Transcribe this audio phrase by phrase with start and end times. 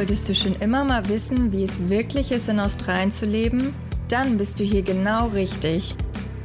[0.00, 3.74] Wolltest du schon immer mal wissen, wie es wirklich ist, in Australien zu leben?
[4.08, 5.94] Dann bist du hier genau richtig.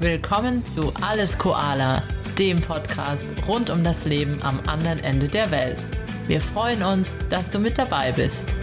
[0.02, 2.04] Willkommen zu Alles Koala,
[2.38, 5.88] dem Podcast rund um das Leben am anderen Ende der Welt.
[6.28, 8.58] Wir freuen uns, dass du mit dabei bist.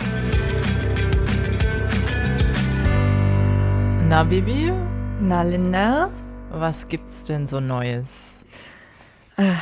[4.10, 4.74] Na, Bibi?
[5.22, 6.10] Na, Linda?
[6.50, 8.10] Was gibt's denn so Neues?
[9.38, 9.54] Äh,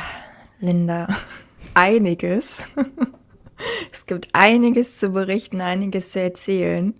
[0.59, 1.07] Linda,
[1.73, 2.57] einiges.
[3.91, 6.93] es gibt einiges zu berichten, einiges zu erzählen.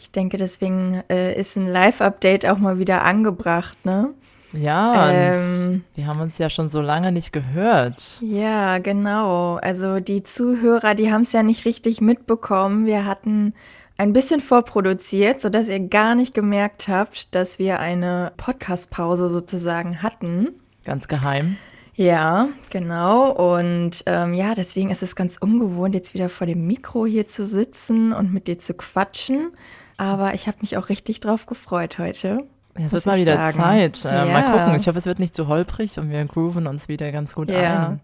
[0.00, 4.14] Ich denke, deswegen äh, ist ein Live-Update auch mal wieder angebracht, ne?
[4.52, 8.18] Ja, ähm, wir haben uns ja schon so lange nicht gehört.
[8.22, 9.56] Ja, genau.
[9.56, 12.86] Also die Zuhörer, die haben es ja nicht richtig mitbekommen.
[12.86, 13.52] Wir hatten
[13.98, 20.54] ein bisschen vorproduziert, sodass ihr gar nicht gemerkt habt, dass wir eine Podcast-Pause sozusagen hatten.
[20.84, 21.58] Ganz geheim.
[21.98, 23.32] Ja, genau.
[23.32, 27.44] Und ähm, ja, deswegen ist es ganz ungewohnt, jetzt wieder vor dem Mikro hier zu
[27.44, 29.50] sitzen und mit dir zu quatschen.
[29.96, 32.44] Aber ich habe mich auch richtig drauf gefreut heute.
[32.78, 33.58] Ja, es wird mal wieder sagen.
[33.58, 34.04] Zeit.
[34.04, 34.24] Äh, ja.
[34.26, 34.76] Mal gucken.
[34.76, 37.88] Ich hoffe, es wird nicht zu holprig und wir grooven uns wieder ganz gut ja.
[37.88, 38.00] ein.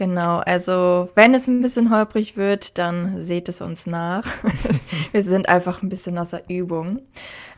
[0.00, 4.24] Genau, also wenn es ein bisschen holprig wird, dann seht es uns nach.
[5.12, 7.02] Wir sind einfach ein bisschen außer Übung.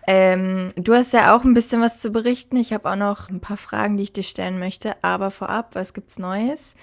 [0.09, 2.57] Ähm, du hast ja auch ein bisschen was zu berichten.
[2.57, 4.97] Ich habe auch noch ein paar Fragen, die ich dir stellen möchte.
[5.03, 6.75] Aber vorab, was gibt's Neues?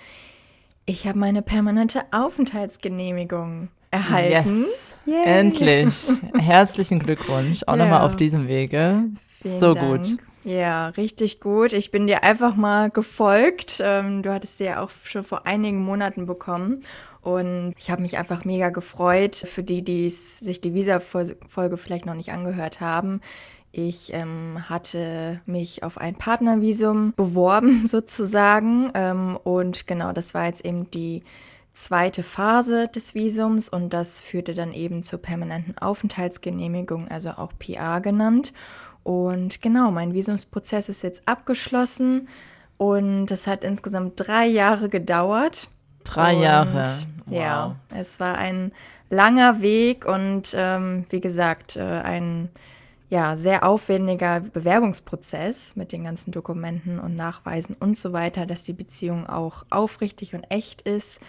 [0.86, 4.62] Ich habe meine permanente Aufenthaltsgenehmigung erhalten.
[4.62, 5.26] Yes, Yay.
[5.26, 5.94] endlich.
[6.38, 7.84] Herzlichen Glückwunsch, auch ja.
[7.84, 9.04] nochmal auf diesem Wege.
[9.42, 10.06] Vielen so Dank.
[10.06, 10.18] gut.
[10.50, 11.74] Ja, richtig gut.
[11.74, 13.80] Ich bin dir einfach mal gefolgt.
[13.84, 16.84] Ähm, du hattest dir ja auch schon vor einigen Monaten bekommen.
[17.22, 19.36] Und ich habe mich einfach mega gefreut.
[19.36, 23.22] Für die, die sich die Visa-Folge vielleicht noch nicht angehört haben.
[23.72, 28.90] Ich ähm, hatte mich auf ein Partnervisum beworben sozusagen.
[28.96, 31.22] Ähm, und genau, das war jetzt eben die
[31.74, 38.02] zweite Phase des Visums und das führte dann eben zur permanenten Aufenthaltsgenehmigung, also auch PR
[38.02, 38.52] genannt.
[39.10, 42.28] Und genau, mein Visumsprozess ist jetzt abgeschlossen
[42.78, 45.68] und es hat insgesamt drei Jahre gedauert.
[46.04, 46.84] Drei und, Jahre.
[47.26, 47.34] Wow.
[47.34, 48.72] Ja, es war ein
[49.10, 52.50] langer Weg und ähm, wie gesagt, äh, ein
[53.10, 58.74] ja, sehr aufwendiger Bewerbungsprozess mit den ganzen Dokumenten und Nachweisen und so weiter, dass die
[58.74, 61.20] Beziehung auch aufrichtig und echt ist.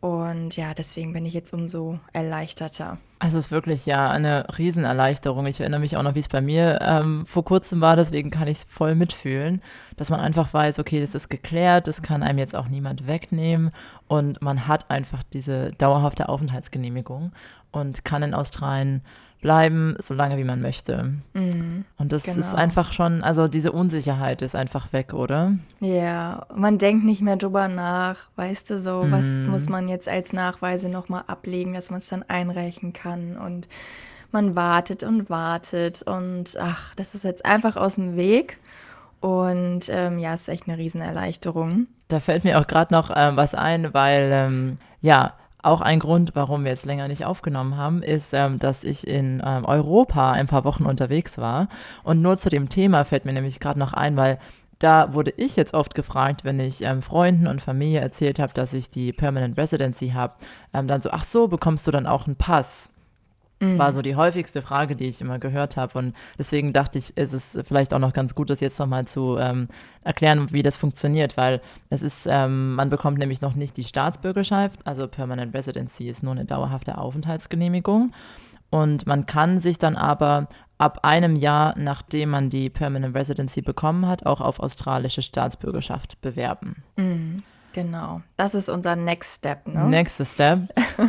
[0.00, 2.98] Und ja, deswegen bin ich jetzt umso erleichterter.
[3.18, 5.44] Also es ist wirklich ja eine Riesenerleichterung.
[5.46, 8.46] Ich erinnere mich auch noch, wie es bei mir ähm, vor kurzem war, deswegen kann
[8.46, 9.60] ich es voll mitfühlen,
[9.96, 13.72] dass man einfach weiß, okay, das ist geklärt, das kann einem jetzt auch niemand wegnehmen
[14.06, 17.32] und man hat einfach diese dauerhafte Aufenthaltsgenehmigung
[17.72, 19.02] und kann in Australien
[19.40, 21.14] bleiben, so lange wie man möchte.
[21.34, 22.38] Mhm, und das genau.
[22.38, 25.52] ist einfach schon, also diese Unsicherheit ist einfach weg, oder?
[25.80, 29.12] Ja, man denkt nicht mehr drüber nach, weißt du, so, mhm.
[29.12, 33.68] was muss man jetzt als Nachweise nochmal ablegen, dass man es dann einreichen kann und
[34.32, 38.58] man wartet und wartet und ach, das ist jetzt einfach aus dem Weg.
[39.20, 41.88] Und ähm, ja, es ist echt eine Riesenerleichterung.
[42.08, 46.34] Da fällt mir auch gerade noch ähm, was ein, weil ähm, ja, auch ein Grund,
[46.34, 50.46] warum wir jetzt länger nicht aufgenommen haben, ist, ähm, dass ich in ähm, Europa ein
[50.46, 51.68] paar Wochen unterwegs war.
[52.04, 54.38] Und nur zu dem Thema fällt mir nämlich gerade noch ein, weil
[54.78, 58.72] da wurde ich jetzt oft gefragt, wenn ich ähm, Freunden und Familie erzählt habe, dass
[58.72, 60.34] ich die Permanent Residency habe,
[60.72, 62.90] ähm, dann so, ach so, bekommst du dann auch einen Pass?
[63.60, 63.78] Mhm.
[63.78, 65.98] War so die häufigste Frage, die ich immer gehört habe.
[65.98, 69.36] Und deswegen dachte ich, ist es vielleicht auch noch ganz gut, das jetzt nochmal zu
[69.38, 69.68] ähm,
[70.02, 71.60] erklären, wie das funktioniert, weil
[71.90, 76.32] es ist, ähm, man bekommt nämlich noch nicht die Staatsbürgerschaft, also Permanent Residency ist nur
[76.32, 78.12] eine dauerhafte Aufenthaltsgenehmigung.
[78.70, 84.06] Und man kann sich dann aber ab einem Jahr, nachdem man die Permanent Residency bekommen
[84.06, 86.82] hat, auch auf australische Staatsbürgerschaft bewerben.
[86.96, 87.42] Mhm.
[87.78, 89.68] Genau, das ist unser Next Step.
[89.68, 89.84] Ne?
[89.84, 90.62] Next Step.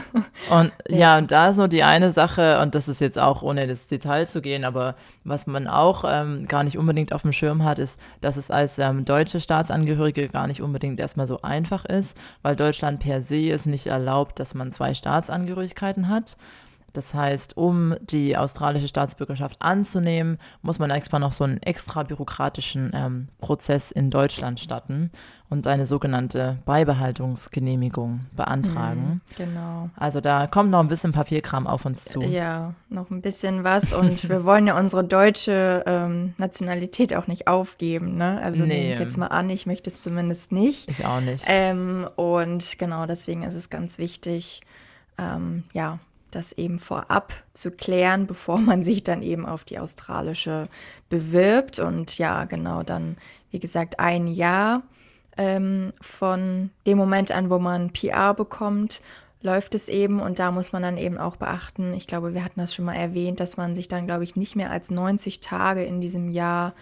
[0.51, 0.97] Und ja.
[0.97, 3.87] ja, und da ist nur die eine Sache, und das ist jetzt auch ohne das
[3.87, 7.79] Detail zu gehen, aber was man auch ähm, gar nicht unbedingt auf dem Schirm hat,
[7.79, 12.55] ist, dass es als ähm, deutsche Staatsangehörige gar nicht unbedingt erstmal so einfach ist, weil
[12.55, 16.37] Deutschland per se es nicht erlaubt, dass man zwei Staatsangehörigkeiten hat.
[16.93, 22.91] Das heißt, um die australische Staatsbürgerschaft anzunehmen, muss man extra noch so einen extra bürokratischen
[22.93, 25.11] ähm, Prozess in Deutschland starten
[25.49, 29.21] und eine sogenannte Beibehaltungsgenehmigung beantragen.
[29.25, 29.89] Mhm, genau.
[29.95, 32.21] Also da kommt noch ein bisschen Papierkram auf uns zu.
[32.21, 37.47] Ja, noch ein bisschen was und wir wollen ja unsere deutsche ähm, Nationalität auch nicht
[37.47, 38.15] aufgeben.
[38.17, 38.39] Ne?
[38.43, 38.75] Also nee.
[38.75, 40.89] nehme ich jetzt mal an, ich möchte es zumindest nicht.
[40.89, 41.45] Ich auch nicht.
[41.47, 44.61] Ähm, und genau deswegen ist es ganz wichtig,
[45.17, 45.99] ähm, ja,
[46.31, 50.67] das eben vorab zu klären, bevor man sich dann eben auf die australische
[51.09, 51.79] bewirbt.
[51.79, 53.17] Und ja, genau, dann,
[53.51, 54.83] wie gesagt, ein Jahr
[55.37, 59.01] ähm, von dem Moment an, wo man PR bekommt,
[59.41, 62.59] läuft es eben und da muss man dann eben auch beachten, ich glaube, wir hatten
[62.59, 65.83] das schon mal erwähnt, dass man sich dann, glaube ich, nicht mehr als 90 Tage
[65.83, 66.73] in diesem Jahr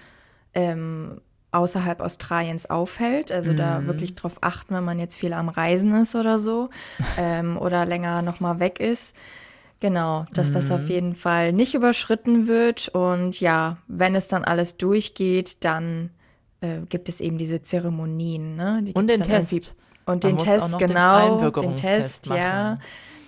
[0.55, 1.21] ähm,
[1.51, 3.31] außerhalb Australiens aufhält.
[3.31, 3.57] Also mhm.
[3.57, 6.69] da wirklich drauf achten, wenn man jetzt viel am Reisen ist oder so
[7.17, 9.15] ähm, oder länger nochmal weg ist.
[9.79, 10.53] Genau, dass mhm.
[10.53, 10.87] das auf mhm.
[10.87, 12.89] jeden Fall nicht überschritten wird.
[12.89, 16.09] Und ja, wenn es dann alles durchgeht, dann
[16.61, 18.55] äh, gibt es eben diese Zeremonien.
[18.55, 18.81] Ne?
[18.83, 19.75] Die und den Test.
[20.05, 21.49] Und den Test, genau.
[21.49, 22.39] Den, den Test, machen.
[22.39, 22.79] ja.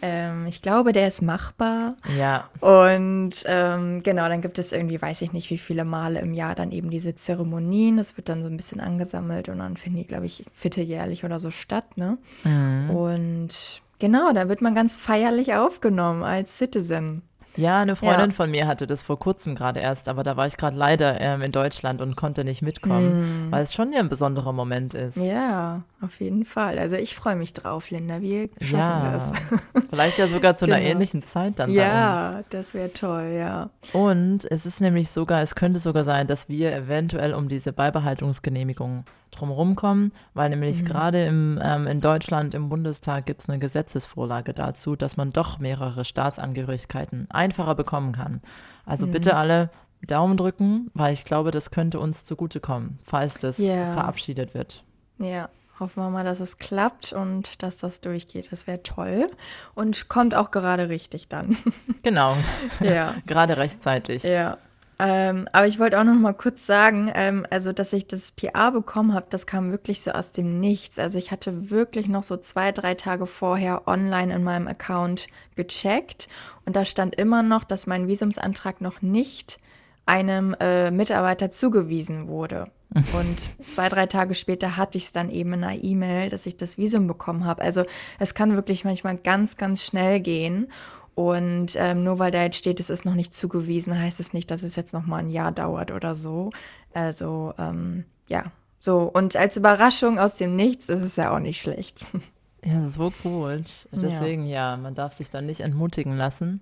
[0.01, 1.95] Ähm, ich glaube, der ist machbar.
[2.17, 2.49] Ja.
[2.59, 6.55] Und ähm, genau, dann gibt es irgendwie, weiß ich nicht, wie viele Male im Jahr
[6.55, 7.97] dann eben diese Zeremonien.
[7.97, 11.39] Das wird dann so ein bisschen angesammelt und dann finden die, glaube ich, vierteljährlich oder
[11.39, 11.97] so statt.
[11.97, 12.17] Ne?
[12.43, 12.89] Mhm.
[12.89, 17.23] Und genau, da wird man ganz feierlich aufgenommen als Citizen.
[17.59, 18.35] Ja, eine Freundin ja.
[18.35, 21.41] von mir hatte das vor kurzem gerade erst, aber da war ich gerade leider ähm,
[21.41, 23.51] in Deutschland und konnte nicht mitkommen, mm.
[23.51, 25.17] weil es schon ja ein besonderer Moment ist.
[25.17, 26.79] Ja, auf jeden Fall.
[26.79, 28.21] Also ich freue mich drauf, Linda.
[28.21, 29.11] Wir schaffen ja.
[29.11, 29.31] das.
[29.89, 30.77] Vielleicht ja sogar zu genau.
[30.77, 32.33] einer ähnlichen Zeit dann ja, bei uns.
[32.33, 33.69] Ja, das wäre toll, ja.
[33.93, 39.05] Und es ist nämlich sogar, es könnte sogar sein, dass wir eventuell um diese Beibehaltungsgenehmigung
[39.31, 40.85] drumherum kommen, weil nämlich mhm.
[40.85, 45.59] gerade im, ähm, in Deutschland im Bundestag gibt es eine Gesetzesvorlage dazu, dass man doch
[45.59, 48.41] mehrere Staatsangehörigkeiten einfacher bekommen kann.
[48.85, 49.11] Also mhm.
[49.11, 49.69] bitte alle
[50.01, 53.91] Daumen drücken, weil ich glaube, das könnte uns zugutekommen, falls das yeah.
[53.91, 54.83] verabschiedet wird.
[55.17, 55.49] Ja,
[55.79, 58.51] hoffen wir mal, dass es klappt und dass das durchgeht.
[58.51, 59.29] Das wäre toll
[59.75, 61.57] und kommt auch gerade richtig dann.
[62.01, 62.33] Genau.
[62.79, 63.13] ja.
[63.25, 64.23] gerade rechtzeitig.
[64.23, 64.57] Ja.
[65.01, 68.69] Ähm, aber ich wollte auch noch mal kurz sagen, ähm, also dass ich das PA
[68.71, 70.99] bekommen habe, das kam wirklich so aus dem Nichts.
[70.99, 76.27] Also ich hatte wirklich noch so zwei, drei Tage vorher online in meinem Account gecheckt
[76.65, 79.59] und da stand immer noch, dass mein Visumsantrag noch nicht
[80.05, 82.71] einem äh, Mitarbeiter zugewiesen wurde.
[83.13, 86.57] Und zwei, drei Tage später hatte ich es dann eben in einer E-Mail, dass ich
[86.57, 87.61] das Visum bekommen habe.
[87.61, 87.83] Also
[88.17, 90.71] es kann wirklich manchmal ganz, ganz schnell gehen.
[91.19, 94.49] Und ähm, nur weil da jetzt steht, es ist noch nicht zugewiesen, heißt es nicht,
[94.49, 96.51] dass es jetzt noch mal ein Jahr dauert oder so.
[96.93, 98.99] Also ähm, ja, so.
[99.01, 102.05] Und als Überraschung aus dem Nichts ist es ja auch nicht schlecht.
[102.65, 103.87] Ja, so gut.
[103.93, 104.71] Deswegen ja.
[104.71, 106.59] ja, man darf sich dann nicht entmutigen lassen.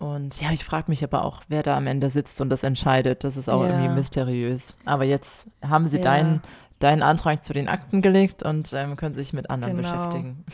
[0.00, 3.22] Und ja, ich frage mich aber auch, wer da am Ende sitzt und das entscheidet.
[3.22, 3.68] Das ist auch ja.
[3.68, 4.74] irgendwie mysteriös.
[4.84, 6.02] Aber jetzt haben sie ja.
[6.02, 6.42] deinen,
[6.80, 9.92] deinen Antrag zu den Akten gelegt und ähm, können sich mit anderen genau.
[9.92, 10.44] beschäftigen.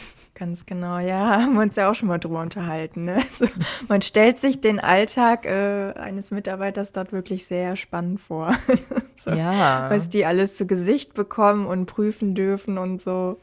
[0.41, 3.05] Ganz genau, ja, haben wir uns ja auch schon mal drüber unterhalten.
[3.05, 3.17] Ne?
[3.17, 3.45] Also,
[3.89, 8.55] man stellt sich den Alltag äh, eines Mitarbeiters dort wirklich sehr spannend vor.
[9.17, 9.91] so, ja.
[9.91, 13.39] Was die alles zu Gesicht bekommen und prüfen dürfen und so.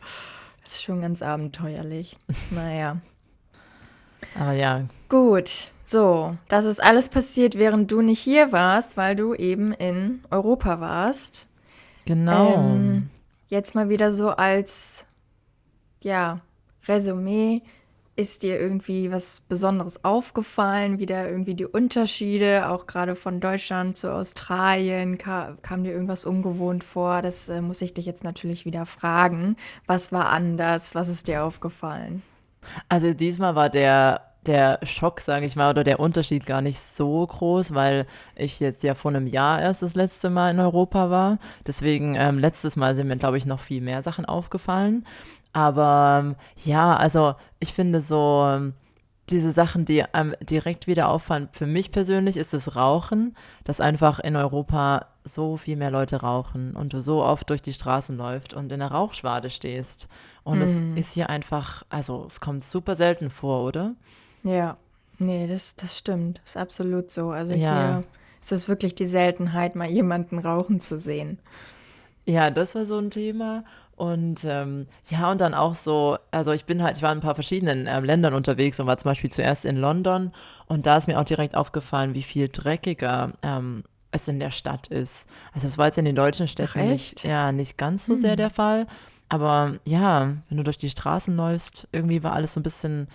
[0.64, 2.18] Das ist schon ganz abenteuerlich.
[2.50, 2.98] naja.
[4.34, 4.86] Aber ja.
[5.08, 10.24] Gut, so, das ist alles passiert, während du nicht hier warst, weil du eben in
[10.32, 11.46] Europa warst.
[12.06, 12.56] Genau.
[12.56, 13.12] Ähm,
[13.50, 15.06] jetzt mal wieder so als,
[16.02, 16.42] ja,
[16.88, 17.62] Resümee,
[18.18, 21.00] ist dir irgendwie was Besonderes aufgefallen?
[21.00, 25.20] Wieder irgendwie die Unterschiede, auch gerade von Deutschland zu Australien?
[25.20, 27.22] Kam, kam dir irgendwas ungewohnt vor?
[27.22, 29.56] Das äh, muss ich dich jetzt natürlich wieder fragen.
[29.86, 30.96] Was war anders?
[30.96, 32.24] Was ist dir aufgefallen?
[32.90, 37.26] Also diesmal war der der Schock, sage ich mal, oder der Unterschied gar nicht so
[37.26, 41.38] groß, weil ich jetzt ja vor einem Jahr erst das letzte Mal in Europa war.
[41.66, 45.06] Deswegen ähm, letztes Mal sind mir, glaube ich, noch viel mehr Sachen aufgefallen.
[45.58, 48.74] Aber ähm, ja, also ich finde so ähm,
[49.32, 54.20] diese Sachen, die ähm, direkt wieder auffallen, für mich persönlich ist das Rauchen, dass einfach
[54.20, 58.54] in Europa so viel mehr Leute rauchen und du so oft durch die Straßen läufst
[58.54, 60.08] und in der Rauchschwade stehst.
[60.44, 60.94] Und hm.
[60.96, 63.96] es ist hier einfach, also es kommt super selten vor, oder?
[64.44, 64.78] Ja,
[65.18, 66.40] nee, das, das stimmt.
[66.44, 67.32] Das ist absolut so.
[67.32, 67.58] Also ja.
[67.58, 68.04] hier
[68.44, 71.40] ist es wirklich die Seltenheit, mal jemanden rauchen zu sehen.
[72.26, 73.64] Ja, das war so ein Thema.
[73.98, 77.22] Und ähm, ja, und dann auch so, also ich bin halt, ich war in ein
[77.22, 80.32] paar verschiedenen ähm, Ländern unterwegs und war zum Beispiel zuerst in London
[80.68, 84.88] und da ist mir auch direkt aufgefallen, wie viel dreckiger ähm, es in der Stadt
[84.88, 85.28] ist.
[85.52, 88.22] Also das war jetzt in den deutschen Städten nicht, ja, nicht ganz so hm.
[88.22, 88.86] sehr der Fall.
[89.30, 93.08] Aber ja, wenn du durch die Straßen läufst, irgendwie war alles so ein bisschen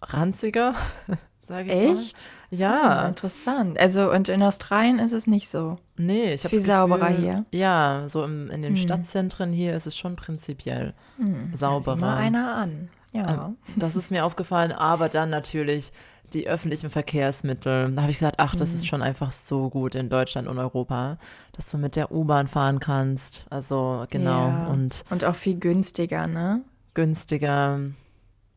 [0.00, 0.74] ranziger,
[1.52, 2.16] sage ich Echt?
[2.50, 2.58] mal.
[2.58, 2.80] Ja.
[2.82, 3.78] Ah, interessant.
[3.78, 5.76] Also und in Australien ist es nicht so.
[5.96, 7.44] Nee, ich habe viel sauberer hier.
[7.50, 8.76] Ja, so im, in den hm.
[8.76, 11.54] Stadtzentren hier ist es schon prinzipiell hm.
[11.54, 11.96] sauberer.
[11.96, 12.88] Mal einer an.
[13.12, 13.46] Ja.
[13.46, 15.92] Ähm, das ist mir aufgefallen, aber dann natürlich
[16.32, 17.92] die öffentlichen Verkehrsmittel.
[17.92, 18.76] Da habe ich gesagt, ach, das mhm.
[18.76, 21.18] ist schon einfach so gut in Deutschland und Europa,
[21.52, 23.46] dass du mit der U-Bahn fahren kannst.
[23.50, 24.48] Also genau.
[24.48, 24.66] Ja.
[24.68, 26.62] Und, und auch viel günstiger, ne?
[26.94, 27.80] Günstiger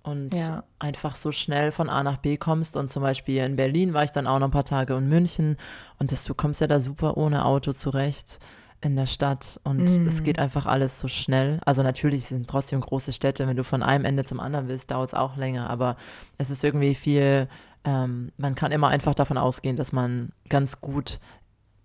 [0.06, 0.64] und ja.
[0.80, 2.78] einfach so schnell von A nach B kommst.
[2.78, 5.58] Und zum Beispiel in Berlin war ich dann auch noch ein paar Tage in München
[6.00, 8.40] und das, du kommst ja da super ohne Auto zurecht.
[8.82, 10.08] in der Stadt und mm.
[10.08, 11.60] es geht einfach alles so schnell.
[11.66, 15.08] Also natürlich sind trotzdem große Städte, wenn du von einem Ende zum anderen willst, dauert
[15.08, 15.96] es auch länger, aber
[16.38, 17.48] es ist irgendwie viel,
[17.84, 21.20] ähm, man kann immer einfach davon ausgehen, dass man ganz gut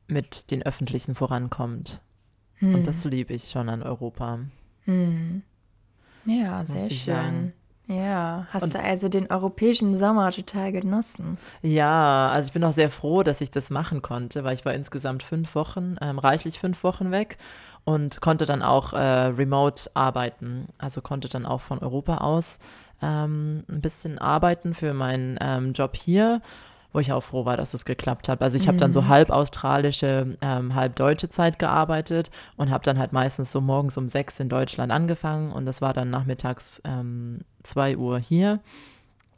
[0.08, 2.02] mit den Öffentlichen vorankommt.
[2.58, 2.74] Mm.
[2.74, 4.40] Und das liebe ich schon an Europa.
[4.84, 5.42] Mm.
[6.26, 7.14] Ja, sehr schön.
[7.14, 7.52] Sagen.
[7.90, 11.38] Ja, hast und, du also den europäischen Sommer total genossen?
[11.60, 14.74] Ja, also ich bin auch sehr froh, dass ich das machen konnte, weil ich war
[14.74, 17.36] insgesamt fünf Wochen, ähm, reichlich fünf Wochen weg
[17.82, 20.68] und konnte dann auch äh, remote arbeiten.
[20.78, 22.60] Also konnte dann auch von Europa aus
[23.02, 26.42] ähm, ein bisschen arbeiten für meinen ähm, Job hier
[26.92, 28.42] wo ich auch froh war, dass es geklappt hat.
[28.42, 29.08] Also ich habe dann so mhm.
[29.08, 34.08] halb australische, ähm, halb deutsche Zeit gearbeitet und habe dann halt meistens so morgens um
[34.08, 38.60] sechs in Deutschland angefangen und das war dann nachmittags ähm, zwei Uhr hier.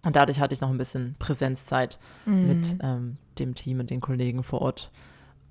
[0.04, 2.48] Und dadurch hatte ich noch ein bisschen Präsenzzeit mhm.
[2.48, 4.90] mit ähm, dem Team und den Kollegen vor Ort.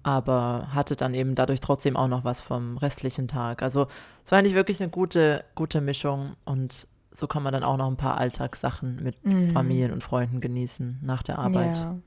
[0.04, 3.62] Aber hatte dann eben dadurch trotzdem auch noch was vom restlichen Tag.
[3.62, 3.88] Also
[4.26, 7.88] es war eigentlich wirklich eine gute, gute Mischung und so kann man dann auch noch
[7.88, 9.52] ein paar Alltagssachen mit mhm.
[9.52, 11.78] Familien und Freunden genießen nach der Arbeit.
[11.78, 11.98] Ja,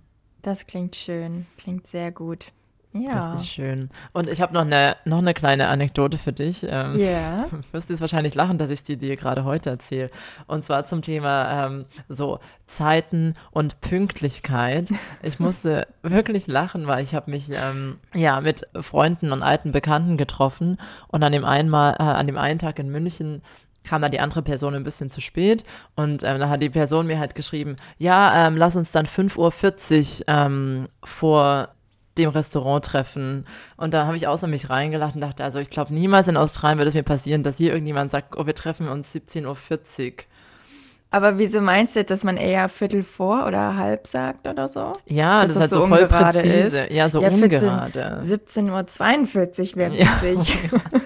[0.42, 2.52] das klingt schön, klingt sehr gut.
[2.96, 3.32] Ja.
[3.32, 3.88] Richtig schön.
[4.12, 6.64] Und ich habe noch eine, noch eine kleine Anekdote für dich.
[6.68, 7.46] Ähm, ja.
[7.50, 10.10] Du wirst jetzt wahrscheinlich lachen, dass ich die dir gerade heute erzähle.
[10.46, 14.92] Und zwar zum Thema ähm, so Zeiten und Pünktlichkeit.
[15.24, 20.16] Ich musste wirklich lachen, weil ich habe mich ähm, ja mit Freunden und alten Bekannten
[20.16, 23.42] getroffen und an dem einen Mal, äh, an dem einen Tag in München
[23.84, 25.62] kam dann die andere Person ein bisschen zu spät
[25.94, 30.20] und ähm, dann hat die Person mir halt geschrieben, ja, ähm, lass uns dann 5.40
[30.20, 31.68] Uhr ähm, vor
[32.18, 33.44] dem Restaurant treffen.
[33.76, 36.78] Und da habe ich außer mich reingelacht und dachte, also ich glaube, niemals in Australien
[36.78, 40.12] würde es mir passieren, dass hier irgendjemand sagt, oh, wir treffen uns 17.40 Uhr.
[41.10, 44.94] Aber wieso meinst du, dass man eher Viertel vor oder halb sagt oder so?
[45.06, 46.80] Ja, dass das, das halt so voll präzise.
[46.80, 46.90] Ist?
[46.90, 48.18] Ja, so ja, ungerade.
[48.20, 50.58] 17.42 Uhr wäre witzig.
[50.72, 51.00] Ja.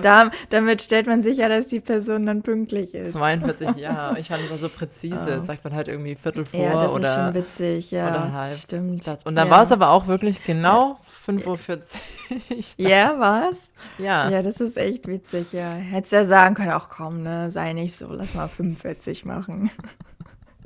[0.00, 3.12] da, damit stellt man sicher, dass die Person dann pünktlich ist.
[3.12, 4.16] 42, ja.
[4.16, 5.40] Ich fand das so präzise.
[5.42, 5.44] Oh.
[5.44, 8.08] Sagt man halt irgendwie Viertel vor ja, das oder, ist schon witzig, ja.
[8.08, 8.54] Oder halb.
[8.54, 9.06] Stimmt.
[9.24, 9.50] Und dann ja.
[9.54, 12.88] war es aber auch wirklich genau 5.40 Uhr.
[12.88, 13.70] ja, war es?
[13.98, 14.28] Ja.
[14.30, 15.70] Ja, das ist echt witzig, ja.
[15.70, 19.70] Hättest ja sagen können, auch komm, ne, sei nicht so, lass mal 45 machen.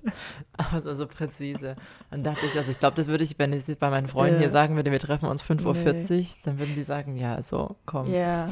[0.56, 1.76] Aber so, so präzise.
[2.10, 4.42] Dann dachte ich, also ich glaube, das würde ich, wenn ich bei meinen Freunden ja.
[4.42, 6.26] hier sagen würde, wir treffen uns 5.40 Uhr, nee.
[6.44, 8.12] dann würden die sagen, ja, so, komm.
[8.12, 8.48] Ja.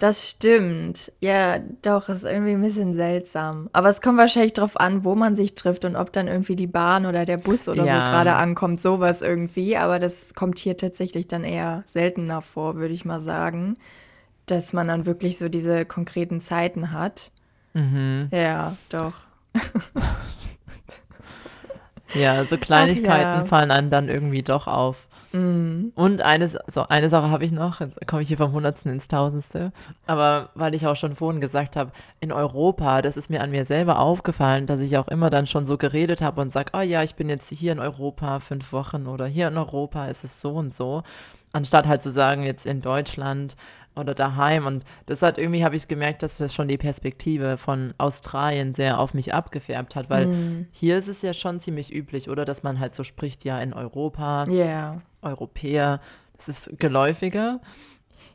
[0.00, 1.12] Das stimmt.
[1.20, 3.68] Ja, doch, ist irgendwie ein bisschen seltsam.
[3.72, 6.66] Aber es kommt wahrscheinlich darauf an, wo man sich trifft und ob dann irgendwie die
[6.66, 8.06] Bahn oder der Bus oder ja.
[8.06, 9.76] so gerade ankommt, sowas irgendwie.
[9.76, 13.76] Aber das kommt hier tatsächlich dann eher seltener vor, würde ich mal sagen.
[14.46, 17.32] Dass man dann wirklich so diese konkreten Zeiten hat.
[17.72, 18.28] Mhm.
[18.30, 19.14] Ja, doch.
[22.14, 23.44] ja, so Kleinigkeiten ja.
[23.44, 25.06] fallen einem dann irgendwie doch auf.
[25.34, 25.92] Mhm.
[25.96, 29.08] Und eine, so, eine Sache habe ich noch, jetzt komme ich hier vom Hundertsten ins
[29.08, 29.72] Tausendste,
[30.06, 31.90] aber weil ich auch schon vorhin gesagt habe,
[32.20, 35.66] in Europa, das ist mir an mir selber aufgefallen, dass ich auch immer dann schon
[35.66, 39.08] so geredet habe und sage, oh ja, ich bin jetzt hier in Europa fünf Wochen
[39.08, 41.02] oder hier in Europa ist es so und so,
[41.52, 43.56] anstatt halt zu sagen, jetzt in Deutschland
[43.96, 44.66] oder daheim.
[44.66, 48.98] Und das hat irgendwie, habe ich gemerkt, dass das schon die Perspektive von Australien sehr
[48.98, 50.66] auf mich abgefärbt hat, weil mm.
[50.72, 52.44] hier ist es ja schon ziemlich üblich, oder?
[52.44, 55.02] Dass man halt so spricht, ja, in Europa, yeah.
[55.22, 56.00] Europäer,
[56.36, 57.60] das ist geläufiger.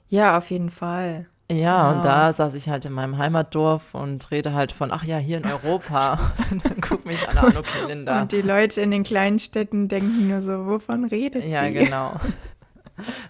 [0.08, 1.28] Ja, auf jeden Fall.
[1.52, 1.96] Ja, wow.
[1.96, 5.38] und da saß ich halt in meinem Heimatdorf und rede halt von, ach ja, hier
[5.38, 6.32] in Europa.
[6.52, 8.22] und dann guck mich alle an, okay, Linda.
[8.22, 11.74] Und die Leute in den kleinen Städten denken nur so, wovon redet ja, sie?
[11.74, 12.14] Ja, genau.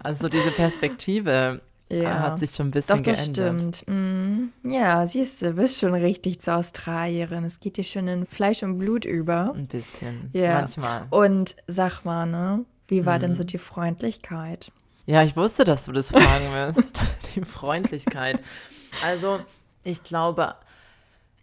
[0.03, 2.19] Also diese Perspektive ja.
[2.19, 3.75] hat sich schon ein bisschen Doch, das geändert.
[3.77, 3.88] stimmt.
[3.88, 4.53] Mhm.
[4.63, 7.43] Ja, siehst du, bist schon richtig zur Australierin.
[7.43, 9.53] Es geht dir schon in Fleisch und Blut über.
[9.55, 10.62] Ein bisschen, ja.
[10.62, 11.08] manchmal.
[11.10, 13.22] Und sag mal, ne, wie war mhm.
[13.22, 14.72] denn so die Freundlichkeit?
[15.05, 17.01] Ja, ich wusste, dass du das fragen wirst.
[17.36, 18.39] die Freundlichkeit.
[19.03, 19.39] Also,
[19.84, 20.55] ich glaube,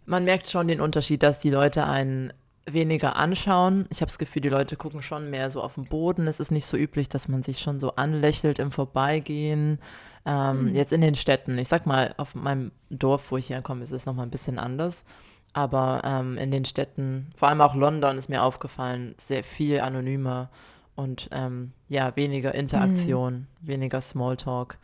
[0.05, 2.31] man merkt schon den Unterschied, dass die Leute einen
[2.67, 3.85] weniger anschauen.
[3.89, 6.27] Ich habe das Gefühl, die Leute gucken schon mehr so auf den Boden.
[6.27, 9.79] Es ist nicht so üblich, dass man sich schon so anlächelt im Vorbeigehen.
[10.25, 10.75] Ähm, mhm.
[10.75, 14.05] Jetzt in den Städten, ich sag mal, auf meinem Dorf, wo ich herkomme, ist es
[14.05, 15.05] nochmal ein bisschen anders.
[15.53, 20.49] Aber ähm, in den Städten, vor allem auch London, ist mir aufgefallen, sehr viel anonymer
[20.95, 23.67] und ähm, ja, weniger Interaktion, mhm.
[23.67, 24.77] weniger Smalltalk,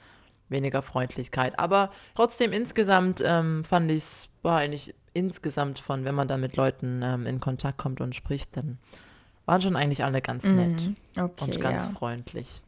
[0.50, 1.60] weniger Freundlichkeit.
[1.60, 6.56] Aber trotzdem insgesamt ähm, fand ich es, war eigentlich insgesamt von, wenn man dann mit
[6.56, 8.78] Leuten ähm, in Kontakt kommt und spricht, dann
[9.46, 10.96] waren schon eigentlich alle ganz nett mhm.
[11.18, 11.92] okay, und ganz ja.
[11.92, 12.62] freundlich.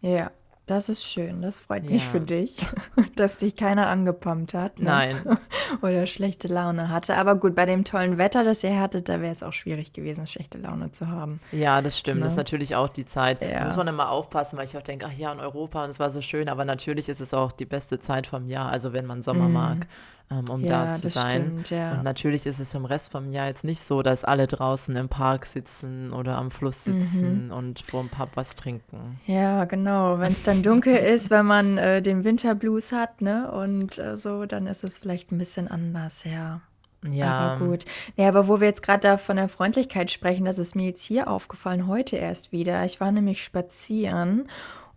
[0.00, 0.30] Ja.
[0.66, 2.56] Das ist schön, das freut mich für dich,
[3.14, 4.80] dass dich keiner angepumpt hat.
[4.80, 4.86] Ne?
[4.86, 5.16] Nein.
[5.82, 7.16] oder schlechte Laune hatte.
[7.16, 10.26] Aber gut, bei dem tollen Wetter, das ihr hattet, da wäre es auch schwierig gewesen,
[10.26, 11.38] schlechte Laune zu haben.
[11.52, 12.18] Ja, das stimmt.
[12.18, 12.24] Ne?
[12.24, 13.42] Das ist natürlich auch die Zeit.
[13.42, 13.64] Da Ja.
[13.64, 16.10] muss man immer aufpassen, weil ich auch denke, ach ja, in Europa und es war
[16.10, 19.22] so schön, aber natürlich ist es auch die beste Zeit vom Jahr, also wenn man
[19.22, 19.86] Sommer mag,
[20.32, 20.66] ähm, um Mhm.
[20.66, 21.30] Ja, da zu das sein.
[21.30, 21.92] stimmt, ja.
[21.92, 25.08] Und natürlich ist es im Rest vom Jahr jetzt nicht so, dass alle draußen im
[25.08, 26.98] Park sitzen oder am Fluss Mhm.
[26.98, 29.20] sitzen und vor dem Pub was trinken.
[29.26, 30.18] Ja, genau.
[30.18, 33.50] Wenn es dann dunkel ist, wenn man äh, den Winterblues hat, ne?
[33.50, 36.60] Und äh, so, dann ist es vielleicht ein bisschen anders, ja.
[37.10, 37.84] Ja, Aber gut.
[38.16, 41.02] Ja, aber wo wir jetzt gerade da von der Freundlichkeit sprechen, das ist mir jetzt
[41.02, 42.84] hier aufgefallen, heute erst wieder.
[42.84, 44.48] Ich war nämlich spazieren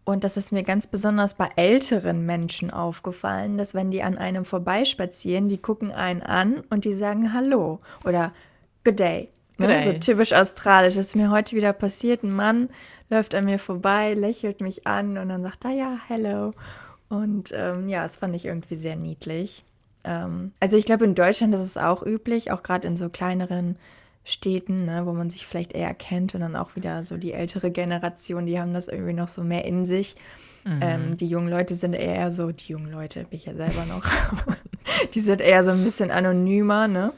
[0.05, 4.43] und das ist mir ganz besonders bei älteren Menschen aufgefallen, dass wenn die an einem
[4.43, 8.33] vorbeispazieren, die gucken einen an und die sagen Hallo oder
[8.83, 9.29] Good day.
[9.57, 9.67] Ne?
[9.67, 9.83] Good day.
[9.83, 10.95] So typisch australisch.
[10.95, 12.23] Das ist mir heute wieder passiert.
[12.23, 12.69] Ein Mann
[13.09, 16.53] läuft an mir vorbei, lächelt mich an und dann sagt er ja, hello.
[17.09, 19.65] Und ähm, ja, das fand ich irgendwie sehr niedlich.
[20.03, 23.77] Ähm, also ich glaube, in Deutschland ist es auch üblich, auch gerade in so kleineren
[24.23, 27.71] Städten, ne, wo man sich vielleicht eher kennt und dann auch wieder so die ältere
[27.71, 30.15] Generation, die haben das irgendwie noch so mehr in sich.
[30.81, 34.05] Ähm, die jungen Leute sind eher so, die jungen Leute, bin ich ja selber noch,
[35.13, 37.13] die sind eher so ein bisschen anonymer, ne?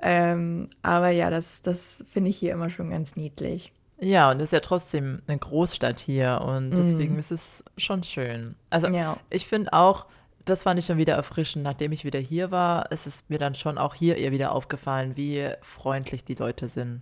[0.00, 3.72] Ähm, aber ja, das, das finde ich hier immer schon ganz niedlich.
[4.00, 8.54] Ja, und es ist ja trotzdem eine Großstadt hier und deswegen ist es schon schön.
[8.70, 8.94] Also Mhm.
[8.94, 9.16] Ja.
[9.30, 10.06] ich finde auch,
[10.44, 13.54] das fand ich schon wieder erfrischend, nachdem ich wieder hier war, ist es mir dann
[13.54, 17.00] schon auch hier eher wieder aufgefallen, wie freundlich die Leute sind.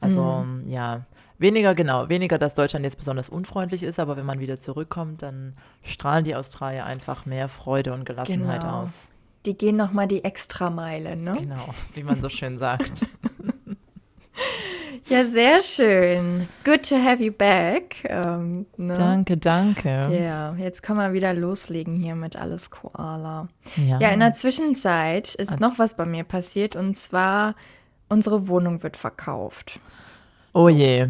[0.00, 0.68] Also Mhm.
[0.68, 1.06] ja,
[1.38, 5.56] weniger genau, weniger, dass Deutschland jetzt besonders unfreundlich ist, aber wenn man wieder zurückkommt, dann
[5.82, 8.82] strahlen die Australier einfach mehr Freude und Gelassenheit Genau.
[8.82, 9.08] aus.
[9.46, 11.36] Die gehen nochmal die Extrameile, ne?
[11.40, 13.06] Genau, wie man so schön sagt.
[15.08, 16.48] Ja, sehr schön.
[16.64, 17.96] Good to have you back.
[18.04, 18.94] Ähm, ne?
[18.94, 19.88] danke, danke.
[20.18, 23.48] Ja, jetzt können wir wieder loslegen hier mit alles Koala.
[23.76, 23.98] Ja.
[24.00, 27.54] Ja, in der Zwischenzeit ist noch was bei mir passiert und zwar
[28.08, 29.78] unsere Wohnung wird verkauft.
[30.54, 31.08] oh je.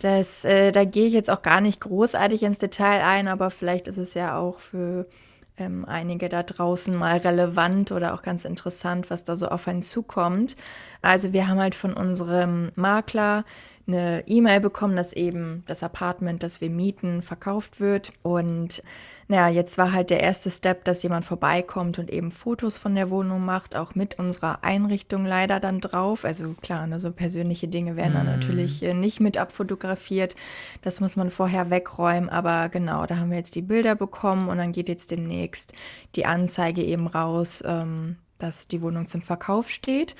[0.00, 3.88] Das, äh, da gehe ich jetzt auch gar nicht großartig ins Detail ein, aber vielleicht
[3.88, 5.06] ist es ja auch für
[5.56, 9.82] ähm, einige da draußen mal relevant oder auch ganz interessant, was da so auf einen
[9.82, 10.56] zukommt.
[11.02, 13.44] Also wir haben halt von unserem Makler
[13.86, 18.12] eine E-Mail bekommen, dass eben das Apartment, das wir mieten, verkauft wird.
[18.22, 18.82] Und
[19.28, 23.10] naja, jetzt war halt der erste Step, dass jemand vorbeikommt und eben Fotos von der
[23.10, 26.24] Wohnung macht, auch mit unserer Einrichtung leider dann drauf.
[26.24, 30.34] Also klar, ne, so persönliche Dinge werden dann natürlich äh, nicht mit abfotografiert.
[30.82, 32.30] Das muss man vorher wegräumen.
[32.30, 35.72] Aber genau, da haben wir jetzt die Bilder bekommen und dann geht jetzt demnächst
[36.16, 40.16] die Anzeige eben raus, ähm, dass die Wohnung zum Verkauf steht.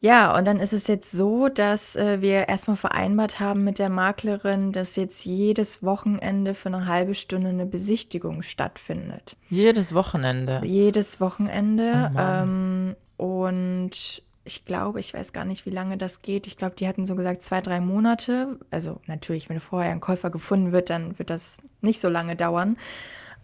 [0.00, 3.88] Ja, und dann ist es jetzt so, dass äh, wir erstmal vereinbart haben mit der
[3.88, 9.36] Maklerin, dass jetzt jedes Wochenende für eine halbe Stunde eine Besichtigung stattfindet.
[9.50, 10.60] Jedes Wochenende.
[10.64, 12.12] Jedes Wochenende.
[12.14, 16.46] Oh ähm, und ich glaube, ich weiß gar nicht, wie lange das geht.
[16.46, 18.58] Ich glaube, die hatten so gesagt zwei, drei Monate.
[18.70, 22.76] Also natürlich, wenn vorher ein Käufer gefunden wird, dann wird das nicht so lange dauern.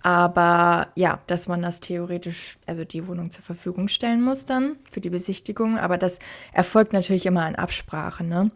[0.05, 5.01] Aber ja, dass man das theoretisch, also die Wohnung zur Verfügung stellen muss dann für
[5.01, 5.79] die Besichtigung.
[5.79, 6.19] Aber das
[6.53, 8.51] erfolgt natürlich immer in Absprache, ne?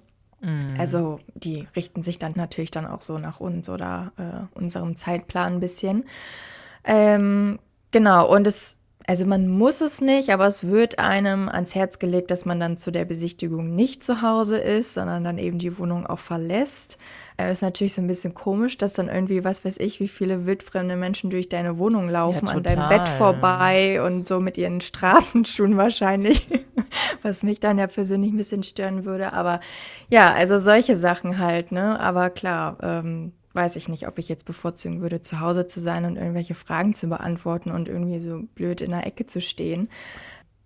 [0.78, 5.54] Also die richten sich dann natürlich dann auch so nach uns oder äh, unserem Zeitplan
[5.54, 6.04] ein bisschen.
[6.84, 7.58] Ähm,
[7.92, 8.76] genau, und es,
[9.08, 12.76] also man muss es nicht, aber es wird einem ans Herz gelegt, dass man dann
[12.76, 16.98] zu der Besichtigung nicht zu Hause ist, sondern dann eben die Wohnung auch verlässt.
[17.38, 20.44] Äh, ist natürlich so ein bisschen komisch, dass dann irgendwie, was weiß ich, wie viele
[20.44, 22.88] wildfremde Menschen durch deine Wohnung laufen, Ja, an deinem.
[22.90, 26.46] Bett vorbei und so mit ihren Straßenschuhen wahrscheinlich,
[27.22, 29.32] was mich dann ja persönlich ein bisschen stören würde.
[29.32, 29.60] Aber
[30.10, 31.98] ja, also solche Sachen halt, ne?
[31.98, 36.04] Aber klar, ähm, weiß ich nicht, ob ich jetzt bevorzugen würde, zu Hause zu sein
[36.04, 39.88] und irgendwelche Fragen zu beantworten und irgendwie so blöd in der Ecke zu stehen.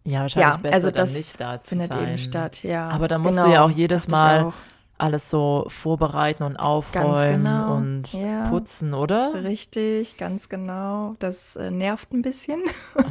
[0.04, 2.08] Ja, wahrscheinlich Ja, besser also das nicht da zu findet sein.
[2.08, 2.88] eben statt, ja.
[2.90, 4.54] Aber da musst Genau, du ja auch jedes Mal auch.
[4.98, 8.48] alles so vorbereiten und aufräumen genau, und ja.
[8.50, 9.32] putzen, oder?
[9.44, 11.14] Richtig, ganz genau.
[11.20, 12.62] Das äh, nervt ein bisschen.
[12.96, 13.02] Oh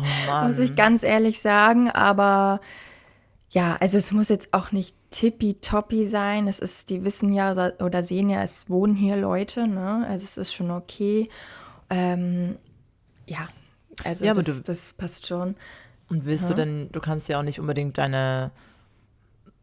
[0.48, 1.90] muss ich ganz ehrlich sagen.
[1.90, 2.60] Aber
[3.52, 6.48] ja, also es muss jetzt auch nicht tippitoppi sein.
[6.48, 10.06] Es ist, die wissen ja oder, oder sehen ja, es wohnen hier Leute, ne?
[10.08, 11.30] Also es ist schon okay.
[11.90, 12.58] Ähm,
[13.28, 13.48] ja,
[14.06, 15.56] also Ja, das, du- das passt schon.
[16.10, 18.52] Und willst du denn, du kannst ja auch nicht unbedingt deine,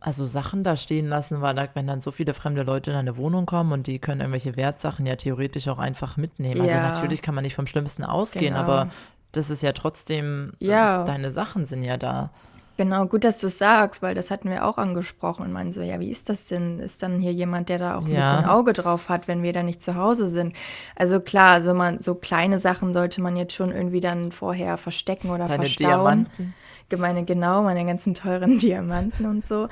[0.00, 3.16] also Sachen da stehen lassen, weil da, wenn dann so viele fremde Leute in deine
[3.16, 6.60] Wohnung kommen und die können irgendwelche Wertsachen ja theoretisch auch einfach mitnehmen.
[6.60, 6.82] Also Ja.
[6.82, 8.60] natürlich kann man nicht vom Schlimmsten ausgehen, Genau.
[8.60, 8.90] aber
[9.32, 11.04] das ist ja trotzdem, Ja.
[11.04, 12.30] deine Sachen sind ja da.
[12.78, 15.82] Genau, gut, dass du es sagst, weil das hatten wir auch angesprochen und meinen so,
[15.82, 16.78] ja, wie ist das denn?
[16.78, 18.20] Ist dann hier jemand, der da auch ein Ja.
[18.20, 20.54] bisschen Auge drauf hat, wenn wir da nicht zu Hause sind?
[20.94, 25.30] Also klar, so, man, so kleine Sachen sollte man jetzt schon irgendwie dann vorher verstecken
[25.30, 26.28] oder Deine verstauen.
[26.28, 26.54] Diamanten.
[26.96, 29.66] Meine, genau, meine ganzen teuren Diamanten und so.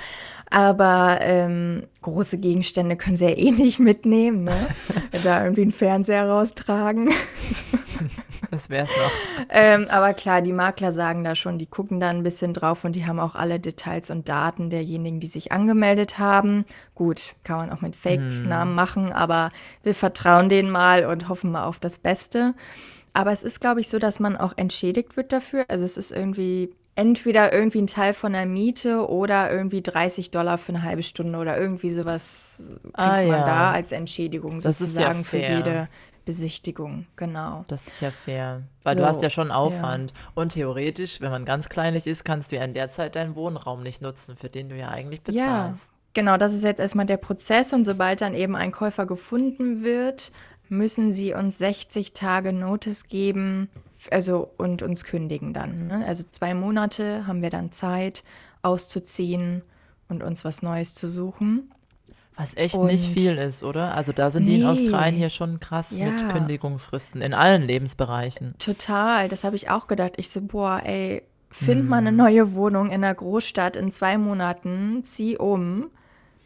[0.51, 4.67] Aber ähm, große Gegenstände können sie ja eh nicht mitnehmen, ne?
[5.23, 7.11] da irgendwie einen Fernseher raustragen.
[8.51, 9.47] Das wär's noch.
[9.49, 12.97] Ähm, aber klar, die Makler sagen da schon, die gucken da ein bisschen drauf und
[12.97, 16.65] die haben auch alle Details und Daten derjenigen, die sich angemeldet haben.
[16.95, 19.51] Gut, kann man auch mit Fake-Namen machen, aber
[19.83, 22.55] wir vertrauen denen mal und hoffen mal auf das Beste.
[23.13, 25.65] Aber es ist, glaube ich, so, dass man auch entschädigt wird dafür.
[25.69, 30.59] Also es ist irgendwie entweder irgendwie ein Teil von der Miete oder irgendwie 30 Dollar
[30.59, 33.47] für eine halbe Stunde oder irgendwie sowas kriegt Ah, man ja.
[33.47, 35.89] da als Entschädigung Das ist ja sozusagen für jede
[36.27, 37.07] Besichtigung.
[37.17, 37.65] Genau.
[37.69, 38.63] Das ist ja fair.
[38.83, 40.13] Weil So, du hast ja schon Aufwand.
[40.35, 43.83] Und theoretisch, wenn man ganz kleinlich ist, kannst du ja in der Zeit deinen Wohnraum
[43.83, 45.93] nicht nutzen, für den du ja eigentlich Ja, bezahlst.
[46.13, 50.33] genau, das ist jetzt erstmal der Prozess und sobald dann eben ein Käufer gefunden wird,
[50.69, 53.71] müssen sie uns 60 Tage Notice geben,
[54.11, 55.87] also und uns kündigen dann.
[55.87, 56.05] Ne?
[56.07, 58.25] Also zwei Monate haben wir dann Zeit
[58.63, 59.63] auszuziehen
[60.09, 61.71] und uns was Neues zu suchen.
[62.37, 63.95] Was echt nicht Und- viel ist, oder?
[63.95, 64.67] Also da sind die in Nee.
[64.67, 66.29] Australien hier schon krass mit Ja.
[66.33, 68.55] Kündigungsfristen in allen Lebensbereichen.
[68.59, 70.13] Total, das habe ich auch gedacht.
[70.19, 75.03] Ich so, boah, ey, find mal eine neue Wohnung in einer Großstadt in zwei Monaten,
[75.05, 75.87] zieh um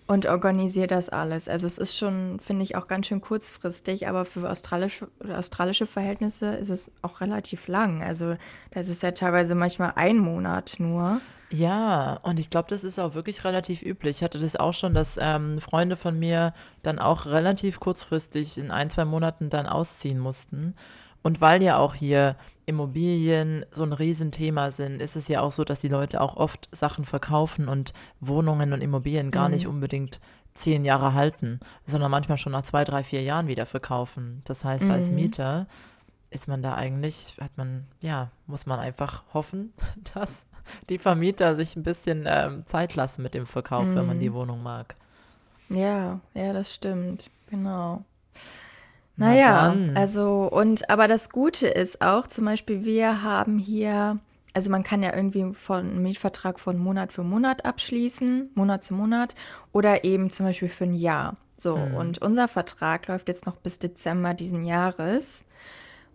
[0.07, 1.49] und organisier das alles.
[1.49, 6.55] Also es ist schon, finde ich, auch ganz schön kurzfristig, aber für australische, australische Verhältnisse
[6.55, 8.03] ist es auch relativ lang.
[8.03, 8.37] Also
[8.71, 11.21] das ist ja teilweise manchmal ein Monat nur.
[11.53, 14.19] Ja, und ich glaube, das ist auch wirklich relativ üblich.
[14.19, 18.71] Ich hatte das auch schon, dass ähm, Freunde von mir dann auch relativ kurzfristig in
[18.71, 20.75] ein, zwei Monaten dann ausziehen mussten.
[21.23, 22.37] Und weil ja auch hier
[22.67, 26.69] Immobilien so ein Riesenthema sind, ist es ja auch so, dass die Leute auch oft
[26.73, 30.21] Sachen verkaufen und Wohnungen und Immobilien gar nicht unbedingt
[30.55, 34.43] zehn Jahre halten, sondern manchmal schon nach zwei, drei, vier Jahren wieder verkaufen.
[34.45, 35.67] Das heißt, als Mieter
[36.31, 39.73] ist man da eigentlich, hat man, ja, muss man einfach hoffen,
[40.15, 40.47] dass
[40.89, 44.63] die Vermieter sich ein bisschen ähm, Zeit lassen mit dem Verkauf, wenn man die Wohnung
[44.63, 44.97] mag.
[45.69, 47.31] Ja, ja, das stimmt.
[47.49, 48.05] Genau.
[49.17, 49.97] Na Naja, dann.
[49.97, 54.19] also und aber das Gute ist auch, zum Beispiel, wir haben hier,
[54.55, 58.95] also man kann ja irgendwie von einen Mietvertrag von Monat für Monat abschließen, Monat zu
[58.95, 59.35] Monat,
[59.73, 61.37] oder eben zum Beispiel für ein Jahr.
[61.57, 65.45] So, und unser Vertrag läuft jetzt noch bis Dezember diesen Jahres.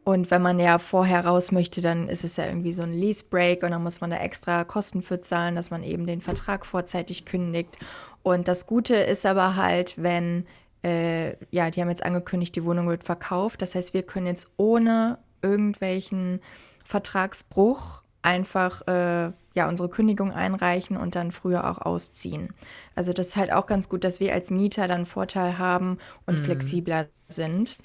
[0.06, 3.24] Und wenn man ja vorher raus möchte, dann ist es ja irgendwie so ein Lease
[3.28, 6.64] Break und dann muss man da extra Kosten für zahlen, dass man eben den Vertrag
[6.68, 7.76] vorzeitig kündigt.
[8.22, 10.46] Und das Gute ist aber halt, wenn,
[10.84, 13.64] äh, ja, die haben jetzt angekündigt, die Wohnung wird verkauft.
[13.64, 16.40] Das heißt, wir können jetzt ohne irgendwelchen
[16.86, 22.54] Vertragsbruch einfach äh, ja, unsere Kündigung einreichen und dann früher auch ausziehen.
[22.94, 26.38] Also das ist halt auch ganz gut, dass wir als Mieter dann Vorteil haben und
[26.38, 27.80] flexibler sind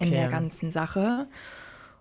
[0.00, 1.26] in der ganzen Sache.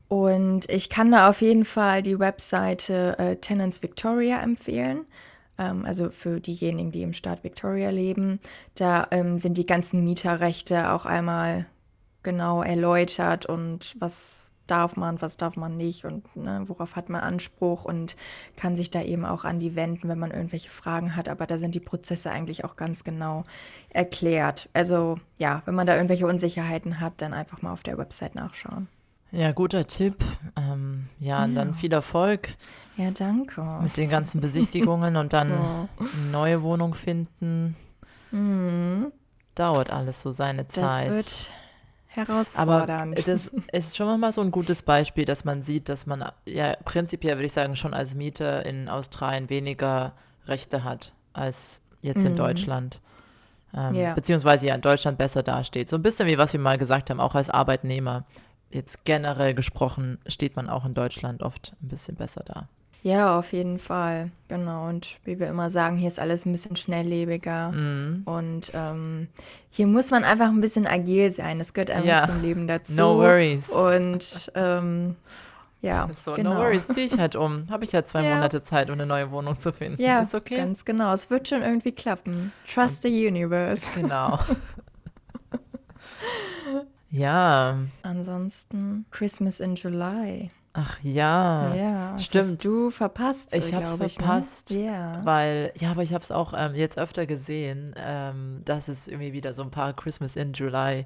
[0.08, 5.06] Und ich kann da auf jeden Fall die Webseite äh, Tenants Victoria empfehlen.
[5.60, 8.40] Ähm, also für diejenigen, die im Staat Victoria leben.
[8.76, 11.68] Da ähm, sind die ganzen Mieterrechte auch einmal
[12.24, 17.22] genau erläutert und was darf man, was darf man nicht und ne, worauf hat man
[17.22, 18.16] Anspruch und
[18.56, 21.28] kann sich da eben auch an die wenden, wenn man irgendwelche Fragen hat.
[21.30, 23.44] Aber da sind die Prozesse eigentlich auch ganz genau
[23.90, 24.70] erklärt.
[24.74, 28.88] Also ja, wenn man da irgendwelche Unsicherheiten hat, dann einfach mal auf der Website nachschauen.
[29.32, 30.24] Ja, guter Tipp.
[30.58, 32.50] Ähm, ja, und dann viel Erfolg
[32.98, 33.62] Ja, danke.
[33.84, 35.88] mit den ganzen Besichtigungen und dann Ja.
[36.00, 37.76] eine neue Wohnung finden.
[39.56, 41.52] Dauert alles so seine Das Zeit.
[42.28, 43.28] Wird Aber herausfordernd.
[43.28, 47.36] das ist schon mal so ein gutes Beispiel, dass man sieht, dass man ja prinzipiell,
[47.38, 50.14] würde ich sagen, schon als Mieter in Australien weniger
[50.48, 53.02] Rechte hat als jetzt in Deutschland.
[53.76, 54.14] Ähm, Ja.
[54.14, 55.90] Beziehungsweise ja in Deutschland besser dasteht.
[55.90, 58.26] So ein bisschen wie was wir mal gesagt haben, auch als Arbeitnehmer.
[58.72, 62.68] Jetzt generell gesprochen steht man auch in Deutschland oft ein bisschen besser da.
[63.02, 64.32] Ja, auf jeden Fall.
[64.50, 64.90] Genau.
[64.90, 67.72] Und wie wir immer sagen, hier ist alles ein bisschen schnelllebiger.
[67.72, 68.24] Mhm.
[68.26, 69.28] Und ähm,
[69.70, 71.60] hier muss man einfach ein bisschen agil sein.
[71.60, 72.26] Das gehört einfach Ja.
[72.28, 73.00] zum Leben dazu.
[73.00, 73.70] No worries.
[73.70, 75.16] Und ähm,
[75.82, 76.56] ja, So, genau.
[76.56, 77.68] no worries, ziehe ich halt um.
[77.70, 78.36] Habe ich ja zwei Ja.
[78.36, 80.02] Monate Zeit, um eine neue Wohnung zu finden.
[80.02, 80.58] Ja, Ist okay.
[80.58, 81.14] ganz genau.
[81.14, 82.52] Es wird schon irgendwie klappen.
[82.68, 83.88] Trust the universe.
[83.96, 84.40] Genau.
[87.12, 90.52] ja, Ansonsten Christmas in July.
[90.74, 91.74] Ach ja.
[91.76, 92.44] ja, stimmt.
[92.44, 93.56] hast du verpasst.
[93.56, 94.86] Ich hab's glaub verpasst, Ne?
[94.86, 95.26] Ja.
[95.26, 99.34] Weil, ja, aber ich habe es auch ähm, jetzt öfter gesehen, ähm, dass es irgendwie
[99.34, 101.06] wieder so ein paar Christmas in July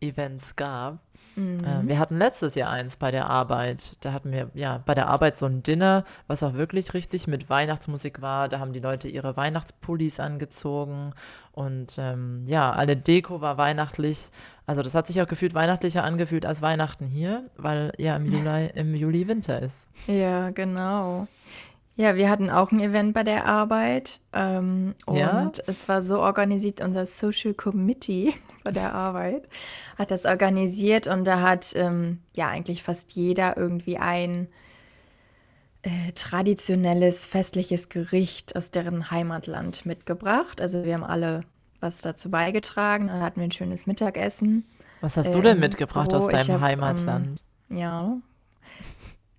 [0.00, 0.98] Events gab.
[1.36, 3.96] Äh, wir hatten letztes Jahr eins bei der Arbeit.
[4.00, 7.48] Da hatten wir ja bei der Arbeit so ein Dinner, was auch wirklich richtig mit
[7.48, 8.48] Weihnachtsmusik war.
[8.48, 11.12] Da haben die Leute ihre Weihnachtspullis angezogen
[11.52, 14.30] und ähm, ja, alle Deko war weihnachtlich.
[14.70, 18.70] Also das hat sich auch gefühlt weihnachtlicher angefühlt als Weihnachten hier, weil ja im Juli,
[18.76, 19.88] im Juli Winter ist.
[20.06, 21.26] Ja, genau.
[21.96, 25.50] Ja, wir hatten auch ein Event bei der Arbeit ähm, und Ja?
[25.66, 29.48] es war so organisiert, unser Social Committee bei der Arbeit
[29.98, 34.46] hat das organisiert und da hat ähm, ja eigentlich fast jeder irgendwie ein
[35.82, 40.60] äh, traditionelles festliches Gericht aus deren Heimatland mitgebracht.
[40.60, 41.42] Also wir haben alle
[41.82, 43.08] was dazu beigetragen.
[43.08, 44.64] Dann hatten wir ein schönes Mittagessen.
[45.00, 47.42] Was hast Äh, du denn im mitgebracht aus deinem hab, ähm, Heimatland?
[47.68, 48.16] Ja.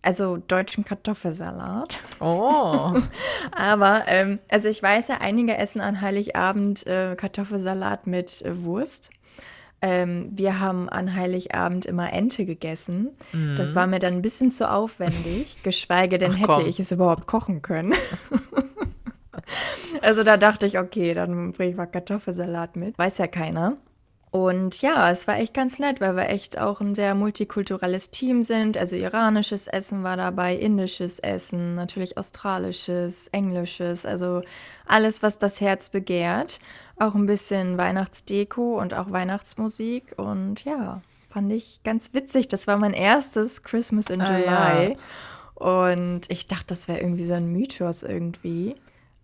[0.04, 2.00] Also deutschen Kartoffelsalat.
[2.20, 2.94] Oh,
[3.52, 9.12] Aber, ähm, also ich weiß ja, einige essen an Heiligabend äh, Kartoffelsalat mit äh, Wurst.
[9.84, 13.10] Ähm, wir haben an Heiligabend immer Ente gegessen.
[13.56, 16.46] Das war mir dann ein bisschen zu aufwendig, geschweige denn Mhm.
[16.48, 17.94] Ach, hätte ich es überhaupt kochen können.
[20.02, 22.98] also da dachte ich, okay, dann bringe ich mal Kartoffelsalat mit.
[22.98, 23.78] Weiß ja keiner.
[24.32, 28.44] Und ja, es war echt ganz nett, weil wir echt auch ein sehr multikulturelles Team
[28.44, 28.78] sind.
[28.78, 34.42] Also iranisches Essen war dabei, indisches Essen, natürlich australisches, englisches, also
[34.86, 36.60] alles, was das Herz begehrt.
[36.98, 40.14] Auch ein bisschen Weihnachtsdeko und auch Weihnachtsmusik.
[40.16, 42.48] Und ja, fand ich ganz witzig.
[42.48, 44.98] Das war mein erstes Christmas in Ah, July.
[45.56, 48.76] Und ich dachte, das wäre irgendwie so ein Mythos irgendwie.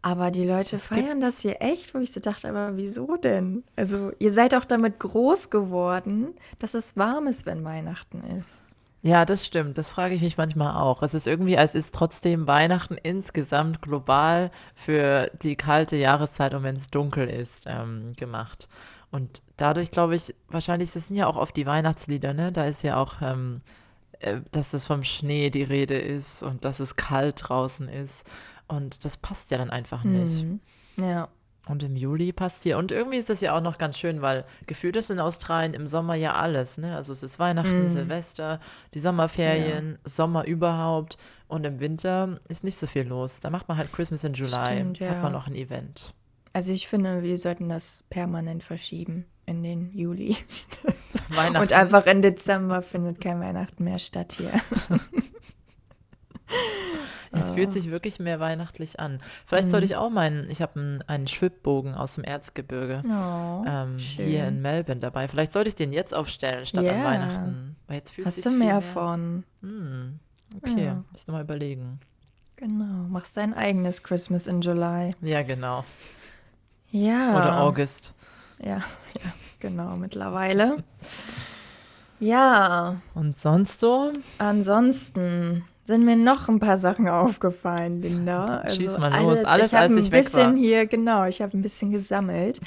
[0.02, 3.64] Aber die Leute feiern das hier echt, wo ich so dachte, aber wieso denn?
[3.76, 8.60] Also, ihr seid auch damit groß geworden, dass es warm ist, wenn Weihnachten ist.
[9.02, 9.78] ja, das stimmt.
[9.78, 11.02] Das frage ich mich manchmal auch.
[11.04, 16.76] Es ist irgendwie, als ist trotzdem Weihnachten insgesamt global für die kalte Jahreszeit und wenn
[16.76, 18.68] es dunkel ist, ähm, gemacht.
[19.12, 22.52] Und dadurch glaube ich, wahrscheinlich das sind ja auch oft die Weihnachtslieder, ne?
[22.52, 23.62] Da ist ja auch, ähm,
[24.20, 28.26] äh, dass das vom Schnee die Rede ist und dass es kalt draußen ist.
[28.68, 30.44] Und das passt ja dann einfach nicht.
[30.44, 30.60] Mhm.
[30.98, 31.30] Ja.
[31.68, 32.78] Und im Juli passt hier.
[32.78, 35.86] Und irgendwie ist das ja auch noch ganz schön, weil gefühlt ist in Australien im
[35.86, 36.78] Sommer ja alles.
[36.78, 36.96] Ne?
[36.96, 37.90] Also es ist Weihnachten, Mhm.
[37.90, 38.62] Silvester,
[38.94, 41.18] die Sommerferien, Sommer überhaupt.
[41.50, 43.42] Und im Winter ist nicht so viel los.
[43.42, 44.76] Da macht man halt Christmas in July.
[44.78, 45.22] Stimmt, Hat ja.
[45.22, 46.14] man noch ein Event.
[46.54, 50.38] Also, ich finde, wir sollten das permanent verschieben in den Juli.
[51.30, 51.58] Weihnachten.
[51.62, 54.52] Und einfach im Dezember findet kein Weihnachten mehr statt hier.
[57.32, 59.20] es fühlt sich wirklich mehr weihnachtlich an.
[59.46, 59.72] Vielleicht Mhm.
[59.72, 63.04] sollte ich auch meinen, ich habe einen, einen Schwibbogen aus dem Erzgebirge.
[63.06, 65.28] Oh, ähm, hier in Melbourne dabei.
[65.28, 67.04] Vielleicht sollte ich den jetzt aufstellen statt an Ja.
[67.04, 67.76] Weihnachten.
[67.88, 69.44] Weil jetzt fühlt Hast du viel mehr von?
[69.62, 70.20] Hm,
[70.58, 70.94] okay, Ja.
[71.12, 72.00] muss ich nochmal überlegen.
[72.56, 75.16] Genau, machst dein eigenes Christmas in July.
[75.22, 75.84] Ja, genau.
[76.90, 77.38] Ja.
[77.38, 78.14] Oder August.
[78.60, 78.78] Ja,
[79.14, 80.84] ja, genau, mittlerweile.
[82.20, 84.12] Ja, Und sonst so?
[84.40, 88.58] ansonsten sind mir noch ein paar Sachen aufgefallen, Linda.
[88.58, 89.46] Also Schieß mal los.
[89.46, 90.58] Alles, ich habe als ein ich weg bisschen war.
[90.58, 92.60] hier, genau, ich habe ein bisschen gesammelt.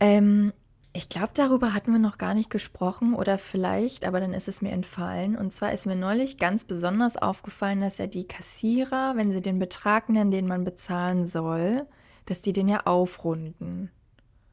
[0.00, 0.52] Ähm,
[0.94, 4.62] ich glaube, darüber hatten wir noch gar nicht gesprochen oder vielleicht, aber dann ist es
[4.62, 5.36] mir entfallen.
[5.36, 9.58] Und zwar ist mir neulich ganz besonders aufgefallen, dass ja die Kassierer, wenn sie den
[9.58, 11.86] Betrag nennen, den man bezahlen soll,
[12.26, 13.90] dass die den ja aufrunden.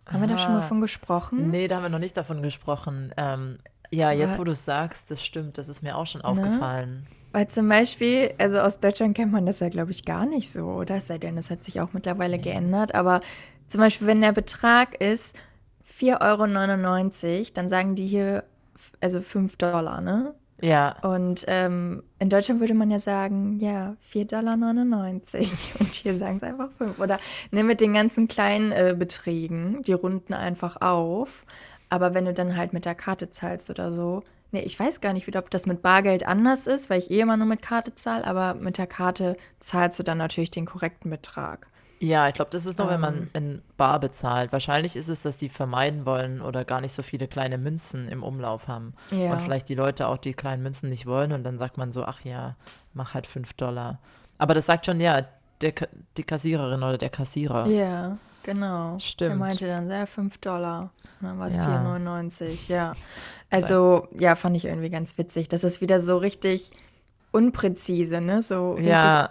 [0.07, 0.67] Haben wir da schon mal Aha.
[0.67, 1.51] von gesprochen?
[1.51, 3.13] Nee, da haben wir noch nicht davon gesprochen.
[3.15, 3.59] Ähm,
[3.91, 6.07] ja, jetzt wo du es sagst, das stimmt, das ist mir auch Ne?
[6.07, 7.07] schon aufgefallen.
[7.31, 10.65] Weil zum Beispiel, also aus Deutschland kennt man das ja, glaube ich, gar nicht so,
[10.65, 10.95] oder?
[10.95, 12.93] Es sei denn, das hat sich auch mittlerweile geändert.
[12.93, 13.21] Aber
[13.67, 15.35] zum Beispiel, wenn der Betrag ist
[15.99, 18.43] 4,99 Euro, dann sagen die hier,
[18.99, 20.33] also 5 Dollar, ne?
[20.61, 25.09] Ja, Und ähm, in Deutschland würde man ja sagen, ja, 4,99 Dollar.
[25.79, 26.99] Und hier sagen es einfach 5.
[26.99, 27.17] Oder
[27.49, 31.45] ne, mit den ganzen kleinen äh, Beträgen, die runden einfach auf.
[31.89, 35.13] Aber wenn du dann halt mit der Karte zahlst oder so, ne, ich weiß gar
[35.13, 37.95] nicht, wieder, ob das mit Bargeld anders ist, weil ich eh immer nur mit Karte
[37.95, 41.67] zahle, aber mit der Karte zahlst du dann natürlich den korrekten Betrag.
[41.99, 43.29] ja, ich glaube, das ist nur, wenn man Ähm.
[43.33, 44.51] in Bar bezahlt.
[44.51, 48.23] Wahrscheinlich ist es, dass die vermeiden wollen oder gar nicht so viele kleine Münzen im
[48.23, 48.95] Umlauf haben.
[49.11, 49.33] Ja.
[49.33, 52.03] Und vielleicht die Leute auch die kleinen Münzen nicht wollen und dann sagt man so,
[52.03, 52.55] ach ja,
[52.95, 53.99] mach halt 5 Dollar.
[54.39, 55.25] Aber das sagt schon, ja,
[55.61, 55.73] der,
[56.17, 57.67] die Kassiererin oder der Kassierer.
[57.67, 58.97] Ja, genau.
[58.99, 59.31] Stimmt.
[59.31, 60.91] Er meinte dann, ja, 5 Dollar.
[61.21, 61.65] Und dann war es Ja.
[61.67, 62.93] 4,99, ja.
[63.49, 65.49] Also, ja, fand ich irgendwie ganz witzig.
[65.49, 66.71] Das ist wieder so richtig
[67.31, 68.41] unpräzise, ne?
[68.41, 69.29] So richtig Ja.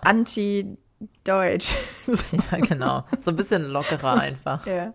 [1.01, 1.75] Anti-deutsch.
[2.51, 3.05] Ja, genau.
[3.21, 4.67] So ein bisschen lockerer einfach.
[4.67, 4.93] ja.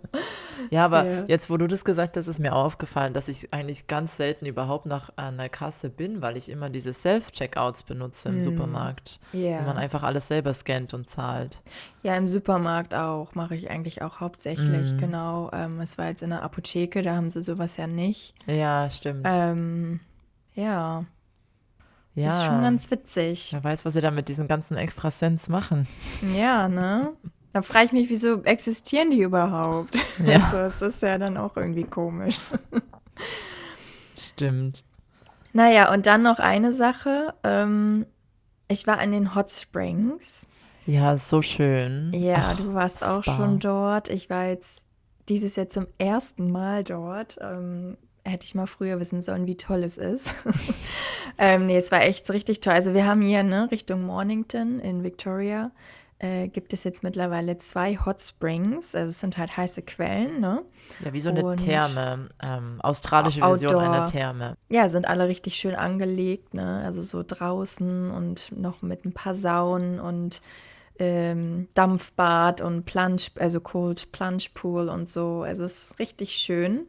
[0.69, 1.23] Ja, aber Ja.
[1.27, 4.85] jetzt, wo du das gesagt hast, ist mir aufgefallen, dass ich eigentlich ganz selten überhaupt
[4.85, 9.19] nach einer Kasse bin, weil ich immer diese Self-Checkouts benutze im Supermarkt.
[9.33, 9.59] Ja.
[9.59, 11.61] Wo man einfach alles selber scannt und zahlt.
[12.03, 13.33] ja, im Supermarkt auch.
[13.35, 14.97] Mache ich eigentlich auch hauptsächlich, Mhm.
[14.97, 15.49] genau.
[15.53, 18.33] Ähm, es war jetzt in der Apotheke, da haben sie sowas ja nicht.
[18.47, 19.25] Ja, stimmt.
[19.29, 19.99] Ähm,
[20.53, 21.05] Ja.
[22.15, 22.29] Ja.
[22.29, 23.49] Ist schon ganz witzig.
[23.51, 25.85] Wer weiß, was sie da mit diesen ganzen Extrasens machen.
[26.33, 27.11] Ja, ne?
[27.51, 29.95] Da frage ich mich, wieso existieren die überhaupt?
[30.25, 30.39] Ja.
[30.53, 32.39] Also, es ist ja dann auch irgendwie komisch.
[34.17, 34.83] Stimmt.
[35.53, 37.33] Naja, und dann noch eine Sache.
[37.43, 38.05] Ähm,
[38.67, 40.47] ich war in den Hot Springs.
[40.85, 42.13] Ja, so schön.
[42.13, 43.35] Ja, Ach, du warst auch Spa.
[43.35, 44.09] schon dort.
[44.09, 44.85] Ich war jetzt
[45.29, 47.37] dieses Jahr zum ersten Mal dort.
[47.41, 50.35] Ähm, hätte ich mal früher wissen sollen, wie toll es ist.
[51.37, 52.73] ähm, nee, es war echt richtig toll.
[52.73, 55.71] Also wir haben hier ne, Richtung Mornington in Victoria
[56.19, 58.95] äh, gibt es jetzt mittlerweile zwei Hot Springs.
[58.95, 60.63] Also es sind halt heiße Quellen, ne?
[61.03, 62.29] Ja, wie so eine Und- Therme.
[62.41, 63.69] Ähm, australische Outdoor.
[63.69, 64.57] Version einer Therme.
[64.69, 66.81] Ja, sind alle richtig schön angelegt, ne?
[66.85, 70.41] Also so draußen und noch mit ein paar Saunen und
[70.97, 75.41] ähm, Dampfbad und Plunge, also Cold Plunge Pool und so.
[75.41, 76.85] Also es ist richtig schön.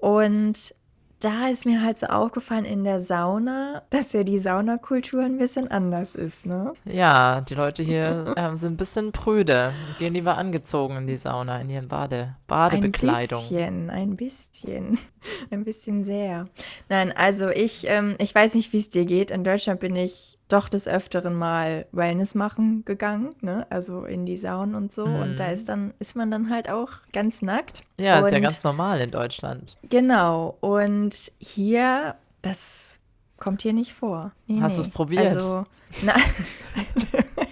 [0.00, 0.74] Und
[1.20, 5.70] da ist mir halt so aufgefallen in der Sauna, dass ja die Saunakultur ein bisschen
[5.70, 6.72] anders ist, ne?
[6.86, 9.72] Ja, die Leute hier ähm, sind ein bisschen prüde.
[9.98, 13.38] Gehen lieber angezogen in die Sauna, in ihren Bade, Ein Badebekleidung.
[13.40, 14.98] bisschen, ein bisschen,
[15.50, 16.46] ein bisschen sehr.
[16.88, 19.30] Nein, also ich, ähm, ich weiß nicht, wie es dir geht.
[19.30, 23.66] In Deutschland bin ich doch des Öfteren mal Wellness machen gegangen, ne?
[23.70, 25.04] Also in die Saunen und so.
[25.04, 27.82] Und da ist dann, ist man dann halt auch ganz nackt.
[28.00, 29.76] Ja, ist ja Und- ganz normal in Deutschland.
[29.88, 30.56] Genau.
[30.60, 32.98] Und hier, das
[33.38, 34.32] kommt hier nicht vor.
[34.46, 34.82] Nee, Hast nee.
[34.84, 35.26] du's probiert?
[35.26, 35.64] Also,
[36.02, 36.14] na,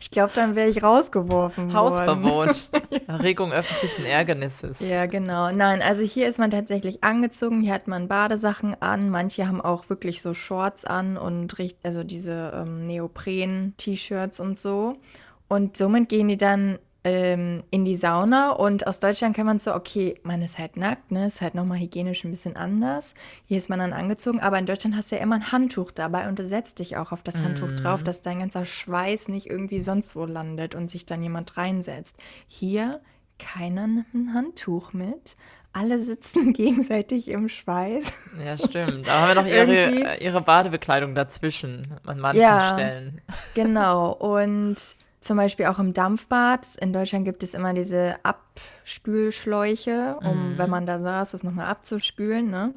[0.00, 1.72] ich glaube, dann wäre ich rausgeworfen.
[1.72, 2.70] Hausverbot.
[3.06, 4.80] Erregung öffentlichen Ärgernisses.
[4.80, 5.50] Ja, genau.
[5.50, 7.62] Nein, also hier ist man tatsächlich angezogen.
[7.62, 9.10] Hier hat man Badesachen an.
[9.10, 14.96] Manche haben auch wirklich so Shorts an und also diese ähm, Neopren-T-Shirts und so.
[15.48, 18.50] Und somit gehen die dann ähm, in die Sauna.
[18.50, 21.26] Und aus Deutschland kann man so, okay, man ist halt nackt, ne?
[21.26, 23.14] Ist halt nochmal hygienisch ein bisschen anders.
[23.46, 24.40] Hier ist man dann angezogen.
[24.40, 27.12] Aber in Deutschland hast du ja immer ein Handtuch dabei und du setzt dich auch
[27.12, 31.06] auf das Handtuch drauf, dass dein ganzer Schweiß nicht irgendwie sonst wo landet und sich
[31.06, 32.16] dann jemand reinsetzt.
[32.48, 33.00] Hier
[33.38, 35.36] keiner nimmt ein Handtuch mit.
[35.72, 38.12] Alle sitzen gegenseitig im Schweiß.
[38.44, 39.06] Ja, stimmt.
[39.06, 42.72] Da haben wir noch ihre, ihre Badebekleidung dazwischen an manchen Ja.
[42.74, 43.20] Stellen.
[43.54, 44.12] Genau.
[44.12, 44.76] Und
[45.20, 46.76] zum Beispiel auch im Dampfbad.
[46.80, 52.50] In Deutschland gibt es immer diese Abspülschläuche, um, wenn man da saß, das nochmal abzuspülen.
[52.50, 52.74] Ne?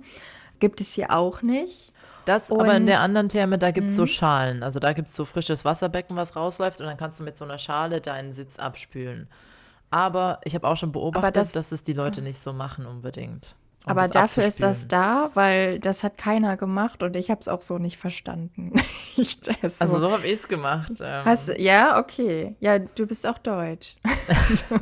[0.59, 1.91] Gibt es hier auch nicht.
[2.25, 3.05] Das, aber in der Und- Mhm.
[3.05, 4.63] anderen Therme, da gibt es so Schalen.
[4.63, 7.43] Also da gibt es so frisches Wasserbecken, was rausläuft und dann kannst du mit so
[7.43, 9.27] einer Schale deinen Sitz abspülen.
[9.89, 13.55] Aber ich habe auch schon beobachtet, das- dass es die Leute nicht so machen unbedingt.
[13.85, 17.49] Um Aber dafür ist das da, weil das hat keiner gemacht und ich habe es
[17.49, 18.71] auch so nicht verstanden.
[19.17, 20.93] ich, das Also so habe ich es gemacht.
[21.01, 22.55] Ähm, Hast, ja, okay.
[22.59, 23.95] Ja, du bist auch deutsch.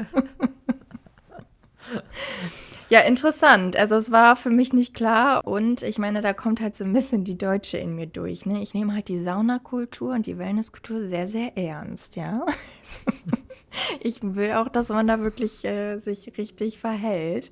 [2.90, 3.76] ja, interessant.
[3.76, 6.94] Also es war für mich nicht klar und ich meine, da kommt halt so ein
[6.94, 8.46] bisschen die Deutsche in mir durch.
[8.46, 8.62] Ne?
[8.62, 12.46] Ich nehme halt die Saunakultur und die Wellnesskultur sehr, sehr ernst, ja.
[14.00, 17.52] ich will auch, dass man da wirklich äh, sich richtig verhält.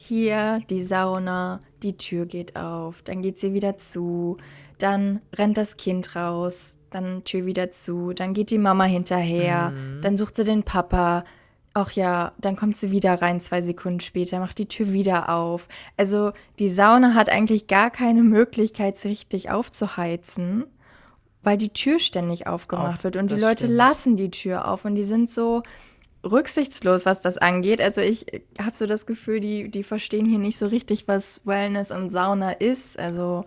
[0.00, 4.38] Hier die Sauna, die Tür geht auf, dann geht sie wieder zu,
[4.78, 10.16] dann rennt das Kind raus, dann Tür wieder zu, dann geht die Mama hinterher, dann
[10.16, 11.24] sucht sie den Papa.
[11.74, 15.68] Ach ja, dann kommt sie wieder rein, zwei Sekunden später, macht die Tür wieder auf.
[15.96, 20.64] Also die Sauna hat eigentlich gar keine Möglichkeit, sich richtig aufzuheizen,
[21.42, 23.76] weil die Tür ständig aufgemacht Auf, wird und die Leute stimmt.
[23.76, 25.62] lassen die Tür auf und die sind so
[26.30, 27.80] rücksichtslos, was das angeht.
[27.80, 28.26] Also ich
[28.60, 32.52] habe so das Gefühl, die, die verstehen hier nicht so richtig, was Wellness und Sauna
[32.52, 32.98] ist.
[32.98, 33.44] Also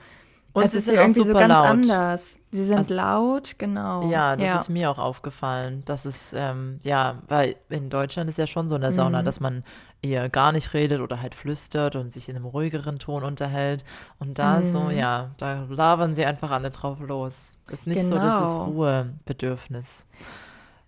[0.54, 1.65] Und es ist sind irgendwie so ganz laut.
[1.65, 2.38] anders.
[2.52, 4.10] Sie sind Also- laut, genau.
[4.10, 5.84] Ja, das ist mir auch aufgefallen.
[5.86, 9.39] Das ist, ähm, ja, weil in Deutschland ist ja schon so in der Sauna, dass
[9.39, 9.63] man
[10.02, 13.86] eher gar nicht redet oder halt flüstert und sich in einem ruhigeren Ton unterhält.
[14.20, 17.54] Und da so, ja, da labern sie einfach alle drauf los.
[17.70, 18.63] Ist nicht so dieses Genau.
[18.65, 20.08] Ruhebedürfnis.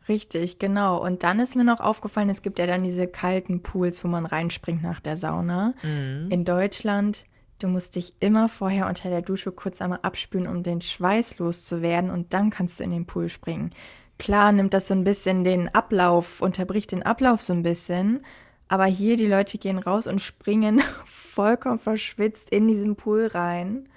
[0.09, 1.01] Richtig, genau.
[1.03, 4.25] Und dann ist mir noch aufgefallen, es gibt ja dann diese kalten Pools, wo man
[4.25, 5.73] reinspringt nach der Sauna.
[5.83, 6.27] Mhm.
[6.29, 7.25] In Deutschland,
[7.59, 12.09] du musst dich immer vorher unter der Dusche kurz einmal abspülen, um den Schweiß loszuwerden
[12.09, 13.71] und dann kannst du in den Pool springen.
[14.19, 18.21] Klar nimmt das so ein bisschen den Ablauf, unterbricht den Ablauf so ein bisschen,
[18.67, 23.87] aber hier die Leute gehen raus und springen vollkommen verschwitzt in diesen Pool rein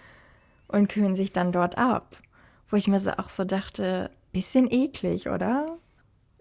[0.68, 2.16] und kühlen sich dann dort ab.
[2.68, 5.78] Wo ich mir so auch so dachte, bisschen eklig, oder?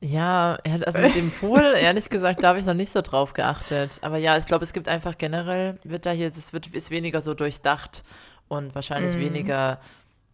[0.01, 3.99] Ja, also mit dem Pool, ehrlich gesagt, da habe ich noch nicht so drauf geachtet.
[4.01, 7.21] Aber ja, ich glaube, es gibt einfach generell, wird da hier, es wird, ist weniger
[7.21, 8.03] so durchdacht
[8.47, 9.79] und wahrscheinlich weniger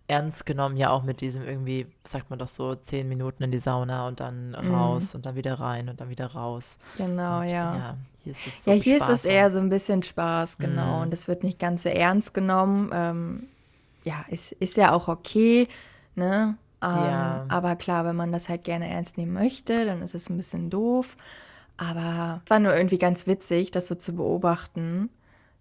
[0.07, 3.59] ernst genommen, ja auch mit diesem irgendwie, sagt man doch so, zehn Minuten in die
[3.59, 6.77] Sauna und dann raus und dann wieder rein und dann wieder raus.
[6.97, 7.75] Genau, und, ja.
[7.75, 10.97] Ja, hier ist es so Ja, hier ist es eher so ein bisschen Spaß, genau.
[10.97, 11.01] Mhm.
[11.03, 12.89] Und es wird nicht ganz so ernst genommen.
[12.93, 13.43] Ähm,
[14.03, 15.67] ja, ist, ist ja auch okay,
[16.15, 16.57] ne?
[16.82, 17.45] Ähm, Ja.
[17.49, 20.69] Aber klar, wenn man das halt gerne ernst nehmen möchte, dann ist es ein bisschen
[20.69, 21.15] doof.
[21.77, 25.09] Aber es war nur irgendwie ganz witzig, das so zu beobachten,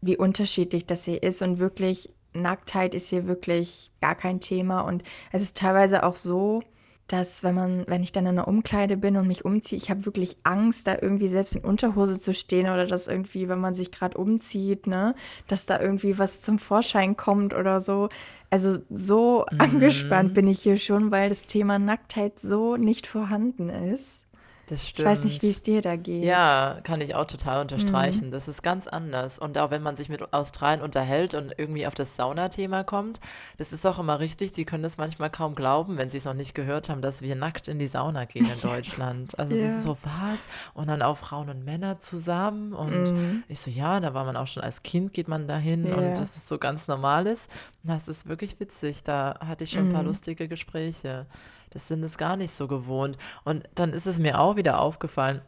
[0.01, 1.43] wie unterschiedlich das hier ist.
[1.43, 4.81] Und wirklich, Nacktheit ist hier wirklich gar kein Thema.
[4.83, 5.03] Und
[5.33, 6.63] es ist teilweise auch so,
[7.13, 10.07] dass wenn man, wenn ich dann in einer Umkleide bin und mich umziehe, ich habe
[10.07, 13.91] wirklich Angst, da irgendwie selbst in Unterhose zu stehen oder dass irgendwie, wenn man sich
[13.91, 15.15] gerade umzieht, ne,
[15.49, 18.09] dass da irgendwie was zum Vorschein kommt oder so.
[18.51, 24.23] Also so angespannt bin ich hier schon, weil das Thema Nacktheit so nicht vorhanden ist.
[24.71, 25.09] Das Ich stimmt.
[25.09, 26.25] weiß nicht, wie es dir da geht.
[26.25, 28.27] Ja, kann ich auch total unterstreichen.
[28.27, 28.31] Mhm.
[28.31, 29.39] Das ist ganz anders.
[29.39, 33.21] Und auch wenn man sich mit Australien unterhält und irgendwie auf das Saunathema kommt,
[33.59, 34.53] das ist auch immer richtig.
[34.53, 37.35] Die können das manchmal kaum glauben, wenn sie es noch nicht gehört haben, dass wir
[37.35, 39.39] nackt in die Sauna gehen in Deutschland.
[39.39, 39.67] Also Ja.
[39.67, 40.41] das ist so was.
[40.73, 42.73] Und dann auch Frauen und Männer zusammen.
[42.73, 45.89] Und ich so, ja, da war man auch schon als Kind, geht man dahin Mhm.
[45.89, 45.95] Ja.
[45.97, 47.51] und das ist so ganz normal ist.
[47.83, 49.03] Das ist wirklich witzig.
[49.03, 50.09] Da hatte ich schon ein paar Mhm.
[50.09, 51.27] lustige Gespräche.
[51.71, 53.17] Das sind es gar nicht so gewohnt.
[53.45, 55.41] Und dann ist es mir auch wieder aufgefallen,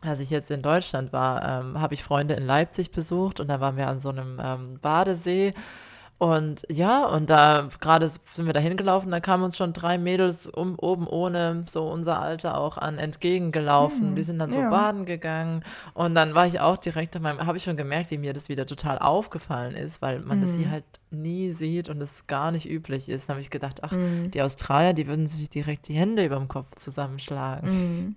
[0.00, 3.60] als ich jetzt in Deutschland war, ähm, habe ich Freunde in Leipzig besucht und da
[3.60, 5.54] waren wir an so einem ähm, Badesee.
[6.16, 10.46] Und ja, und da gerade sind wir da hingelaufen, da kamen uns schon drei Mädels
[10.46, 14.14] um, oben ohne so unser Alter auch an entgegengelaufen.
[14.14, 14.70] Die sind dann so ja.
[14.70, 15.64] baden gegangen.
[15.92, 18.98] Und dann war ich auch direkt habe ich schon gemerkt, wie mir das wieder total
[18.98, 23.28] aufgefallen ist, weil man das hier halt nie sieht und es gar nicht üblich ist.
[23.28, 26.48] Da habe ich gedacht, ach, die Australier, die würden sich direkt die Hände über dem
[26.48, 28.16] Kopf zusammenschlagen.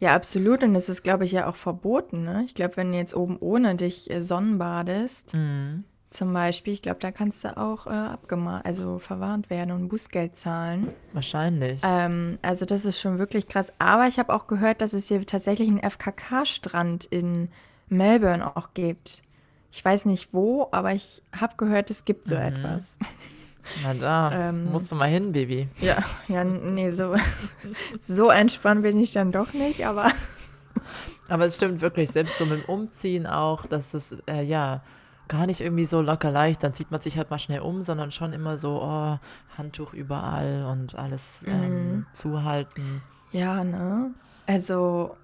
[0.00, 0.62] Ja, absolut.
[0.62, 2.24] Und das ist, glaube ich, ja auch verboten.
[2.24, 2.42] Ne?
[2.46, 5.84] Ich glaube, wenn du jetzt oben ohne dich äh, sonnenbadest, Mhm.
[6.10, 10.36] Zum Beispiel, ich glaube, da kannst du auch äh, abgemahnt, also verwarnt werden und Bußgeld
[10.36, 10.92] zahlen.
[11.12, 11.82] Wahrscheinlich.
[11.84, 13.72] Ähm, also das ist schon wirklich krass.
[13.78, 17.48] Aber ich habe auch gehört, dass es hier tatsächlich einen FKK-Strand in
[17.88, 19.22] Melbourne auch gibt.
[19.70, 22.40] Ich weiß nicht wo, aber ich habe gehört, es gibt so Mhm.
[22.42, 22.96] etwas.
[23.82, 25.68] Na da, ähm, musst du mal hin, Baby.
[25.82, 25.98] Ja,
[26.28, 27.14] ja, nee, so,
[28.00, 30.10] so entspannt bin ich dann doch nicht, aber
[31.28, 34.80] Aber es stimmt wirklich, selbst so mit dem Umziehen auch, dass das, äh, ja,
[35.28, 38.10] gar nicht irgendwie so locker leicht, dann zieht man sich halt mal schnell um, sondern
[38.10, 39.18] schon immer so, oh,
[39.56, 43.02] Handtuch überall und alles ähm, zuhalten.
[43.32, 44.12] ja, ne?
[44.46, 45.16] Also,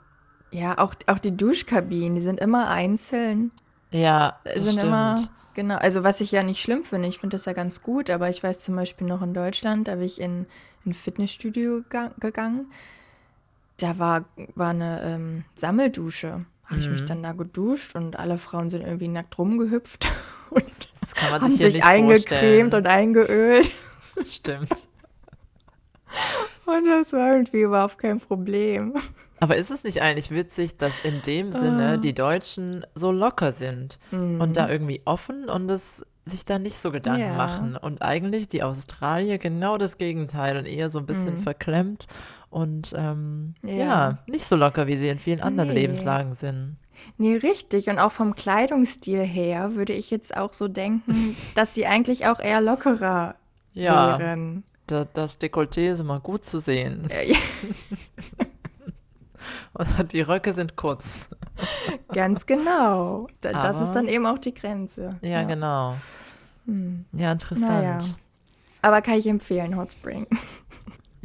[0.51, 3.51] ja, auch, auch die Duschkabinen, die sind immer einzeln.
[3.91, 4.85] Ja, das sind stimmt.
[4.85, 5.17] immer,
[5.55, 8.29] genau, also was ich ja nicht schlimm finde, ich finde das ja ganz gut, aber
[8.29, 10.47] ich weiß zum Beispiel noch in Deutschland, da bin ich in
[10.85, 12.67] ein Fitnessstudio ga- gegangen,
[13.79, 14.25] da war,
[14.55, 16.45] war eine ähm, Sammeldusche.
[16.67, 16.93] Habe ich Mhm.
[16.93, 20.09] mich dann da geduscht und alle Frauen sind irgendwie nackt rumgehüpft
[20.51, 20.65] und
[21.01, 22.75] das kann man haben sich sich eingecremt vorstellen.
[22.75, 23.71] und eingeölt.
[24.25, 24.69] Stimmt.
[26.67, 28.95] Und das war irgendwie überhaupt kein Problem.
[29.41, 33.99] Aber ist es nicht eigentlich witzig, dass in dem Sinne die Deutschen so locker sind
[34.12, 37.35] und da irgendwie offen und es sich da nicht so Gedanken Ja.
[37.35, 42.07] machen und eigentlich die Australier genau das Gegenteil und eher so ein bisschen verklemmt
[42.51, 43.75] und ähm, ja.
[43.75, 44.18] Ja.
[44.27, 45.81] nicht so locker, wie sie in vielen anderen Nee.
[45.81, 46.77] Lebenslagen sind.
[47.18, 47.89] Nee, richtig.
[47.91, 52.41] Und auch vom Kleidungsstil her würde ich jetzt auch so denken, dass sie eigentlich auch
[52.41, 53.35] eher lockerer
[53.75, 54.62] Ja, wären.
[54.87, 57.39] da, das Dekolleté ist immer gut zu sehen Äh, ja,
[59.99, 61.29] und die Röcke sind kurz.
[62.13, 63.29] Ganz genau.
[63.41, 65.17] Da, das ist dann eben auch die Grenze.
[65.23, 65.95] Ja, genau.
[67.13, 67.69] Ja, interessant.
[67.69, 67.99] Naja.
[68.83, 70.27] Aber kann ich empfehlen, Hot Spring.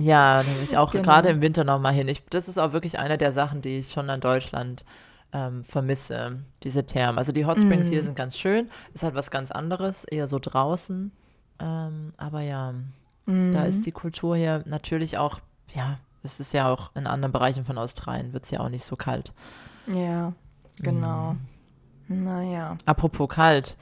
[0.01, 1.03] Ja, da will ich auch Genau.
[1.03, 2.07] gerade im Winter noch mal hin.
[2.07, 4.85] Ich, das ist auch wirklich eine der Sachen, die ich schon an Deutschland
[5.33, 7.17] ähm, vermisse, diese Thermen.
[7.17, 7.89] Also die Hot Springs Mhm.
[7.91, 11.11] hier sind ganz schön, ist halt was ganz anderes, eher so draußen.
[11.59, 12.73] Ähm, aber ja,
[13.25, 13.53] da Mhm.
[13.67, 15.41] ist die Kultur hier natürlich auch,
[15.73, 18.85] ja, es ist ja auch in anderen Bereichen von Australien, wird es ja auch nicht
[18.85, 19.33] so kalt.
[19.91, 20.33] Ja,
[20.77, 21.35] genau.
[22.07, 22.23] Mhm.
[22.23, 22.77] Naja.
[22.85, 23.77] Apropos kalt,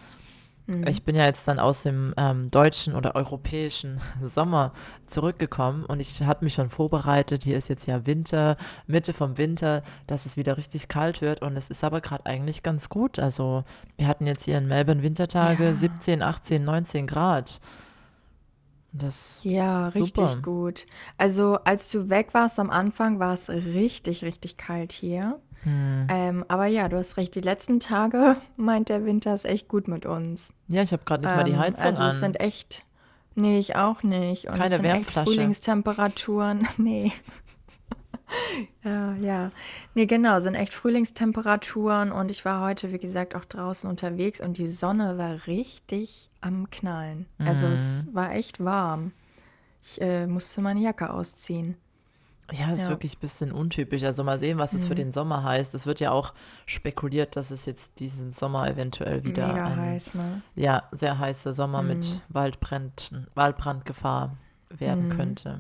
[0.70, 0.86] Mhm.
[0.88, 4.74] ich bin ja jetzt dann aus dem ähm, deutschen oder europäischen Sommer
[5.06, 7.46] zurückgekommen und ich hatte mich schon vorbereitet.
[7.46, 11.56] Hier ist jetzt ja Winter, Mitte vom Winter, dass es wieder richtig kalt wird und
[11.56, 13.18] es ist aber gerade eigentlich ganz gut.
[13.18, 13.64] Also
[13.96, 15.74] wir hatten jetzt hier in Melbourne Wintertage Ja.
[15.74, 17.62] 17, 18, 19 Grad.
[18.92, 20.02] Das, Ja, Super.
[20.24, 20.86] richtig gut.
[21.18, 25.40] Also als du weg warst am Anfang, war es richtig, richtig kalt hier.
[25.64, 26.08] Hm.
[26.10, 29.88] Ähm, aber ja, du hast recht, die letzten Tage meint der Winter ist echt gut
[29.88, 30.54] mit uns.
[30.68, 32.10] ja, ich habe gerade nicht mal die Ähm, Heizung also an.
[32.10, 32.84] es sind echt,
[33.36, 34.46] nee, ich auch nicht.
[34.48, 35.32] Und Keine es sind echt Wärmflasche.
[35.32, 36.68] Frühlingstemperaturen.
[36.78, 37.12] Nee.
[38.84, 39.52] ja, ja.
[39.94, 44.58] Nee, genau, sind echt Frühlingstemperaturen und ich war heute, wie gesagt, auch draußen unterwegs und
[44.58, 47.26] die Sonne war richtig am Knallen.
[47.40, 48.16] Also es Mhm.
[48.16, 49.12] war echt warm.
[49.82, 51.78] Ich äh, musste meine Jacke ausziehen.
[52.54, 52.90] Ja, ist Ja.
[52.90, 54.04] wirklich ein bisschen untypisch.
[54.04, 54.98] Also mal sehen, was es für Mhm.
[54.98, 55.74] den Sommer heißt.
[55.76, 56.34] Es wird ja auch
[56.66, 60.42] spekuliert, dass es jetzt diesen Sommer eventuell wieder Mega ein heiß, ne?
[60.56, 62.22] ja, sehr heißer Sommer mit Mhm.
[62.30, 64.38] Waldbrand, Waldbrandgefahr
[64.70, 65.10] werden Mhm.
[65.10, 65.60] könnte.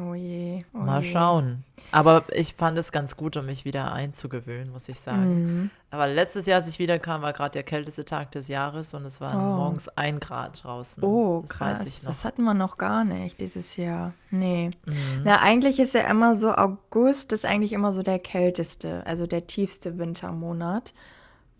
[0.00, 0.64] Oh je.
[0.72, 1.12] Oh Mal je.
[1.12, 1.62] schauen.
[1.92, 5.44] Aber ich fand es ganz gut, um mich wieder einzugewöhnen, muss ich sagen.
[5.64, 5.70] Mhm.
[5.90, 9.20] Aber letztes Jahr, als ich wiederkam, war gerade der kälteste Tag des Jahres und es
[9.20, 9.56] waren Oh.
[9.56, 11.02] morgens ein Grad draußen.
[11.04, 11.86] Oh, das weiß krass.
[11.88, 12.08] ich noch.
[12.08, 14.14] Das hatten wir noch gar nicht dieses Jahr.
[14.30, 14.70] Nee.
[14.86, 14.94] Mhm.
[15.24, 19.46] Na, eigentlich ist ja immer so, August ist eigentlich immer so der kälteste, also der
[19.46, 20.94] tiefste Wintermonat.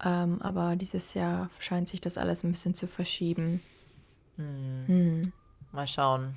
[0.04, 3.60] Ähm, aber dieses Jahr scheint sich das alles ein bisschen zu verschieben.
[4.38, 4.84] Mhm.
[4.86, 5.32] Hm.
[5.72, 6.34] Mal schauen.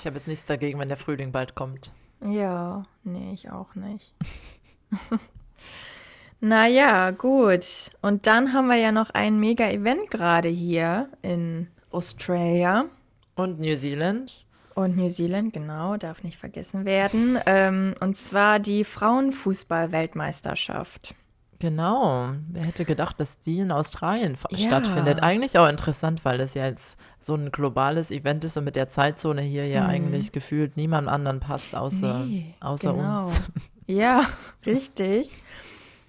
[0.00, 1.92] Ich habe jetzt nichts dagegen, wenn der Frühling bald kommt.
[2.24, 4.14] Ja, nee, ich auch nicht.
[6.40, 7.90] Naja, gut.
[8.00, 12.86] Und dann haben wir ja noch ein Mega-Event gerade hier in Australia.
[13.34, 14.46] Und New Zealand?
[14.74, 17.38] Und New Zealand, genau, darf nicht vergessen werden.
[17.44, 21.14] Ähm, und zwar die Frauenfußball-Weltmeisterschaft.
[21.60, 22.30] Genau.
[22.48, 24.66] Wer hätte gedacht, dass die in Australien Ja.
[24.66, 25.22] stattfindet?
[25.22, 28.88] Eigentlich auch interessant, weil es ja jetzt so ein globales Event ist und mit der
[28.88, 29.90] Zeitzone hier ja Mhm.
[29.90, 33.24] eigentlich gefühlt niemand anderen passt, außer, Nee, außer genau.
[33.26, 33.42] uns.
[33.86, 34.24] Ja,
[34.66, 35.32] richtig.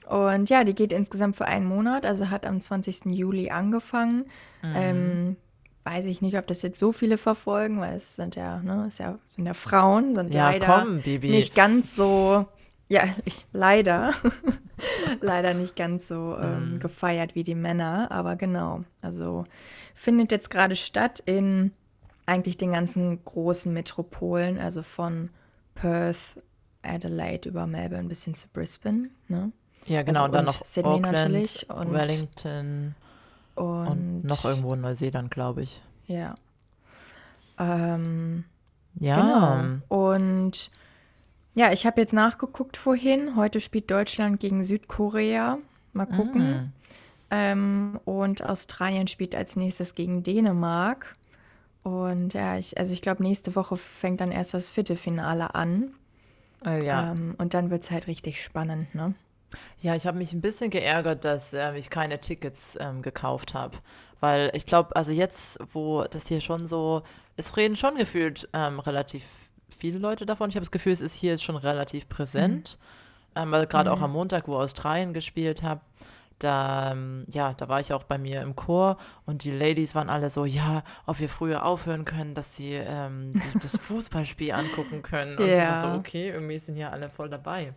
[0.07, 3.05] Und ja, die geht insgesamt für einen Monat, also hat am 20.
[3.15, 4.25] Juli angefangen.
[4.61, 4.73] Mhm.
[4.75, 5.37] Ähm,
[5.83, 8.99] weiß ich nicht, ob das jetzt so viele verfolgen, weil es sind ja, ne, es
[8.99, 11.29] ja, sind ja Frauen, sind Ja, leider komm, Bibi.
[11.31, 12.45] nicht ganz so,
[12.91, 14.13] ja, ich, leider,
[15.21, 16.79] leider nicht ganz so ähm, Mhm.
[16.79, 19.45] gefeiert wie die Männer, aber genau, also
[19.95, 21.71] findet jetzt gerade statt in
[22.25, 25.29] eigentlich den ganzen großen Metropolen, also von
[25.75, 26.43] Perth,
[26.83, 29.51] Adelaide über Melbourne bis hin zu Brisbane, ne?
[29.85, 30.19] Ja, genau.
[30.19, 32.95] Also und dann noch Sydney Auckland, natürlich und- Wellington
[33.55, 35.81] Und, und, noch irgendwo in Neuseeland, glaube ich.
[36.07, 36.35] Ja.
[37.57, 38.43] Ähm,
[38.99, 39.15] Ja.
[39.21, 39.81] Genau.
[39.87, 40.69] Und
[41.53, 43.35] ja, ich habe jetzt nachgeguckt vorhin.
[43.35, 45.57] Heute spielt Deutschland gegen Südkorea.
[45.93, 46.49] Mal gucken.
[46.49, 46.73] Mm.
[47.31, 51.15] Ähm, und Australien spielt als nächstes gegen Dänemark.
[51.83, 55.93] Und ja, ich, also ich glaube, nächste Woche fängt dann erst das Viertelfinale an.
[56.65, 57.11] Äh, ja.
[57.11, 59.15] Ähm, und dann wird es halt richtig spannend, ne?
[59.79, 63.77] Ja, ich habe mich ein bisschen geärgert, dass ähm, ich keine Tickets ähm, gekauft habe.
[64.21, 67.01] Weil ich glaube, also jetzt, wo das hier schon so,
[67.35, 69.23] es reden schon gefühlt ähm, relativ
[69.74, 70.49] viele Leute davon.
[70.49, 72.78] Ich habe das Gefühl, es ist hier schon relativ präsent.
[73.36, 74.03] Ähm, weil gerade auch Mhm.
[74.03, 75.80] am Montag, wo Australien gespielt habe,
[76.39, 80.09] da, ähm, ja, da war ich auch bei mir im Chor und die Ladies waren
[80.09, 85.01] alle so, ja, ob wir früher aufhören können, dass sie ähm, die, das Fußballspiel angucken
[85.01, 85.38] können.
[85.38, 85.95] Und ich war so, Ja.
[85.95, 87.74] okay, irgendwie sind hier alle voll dabei.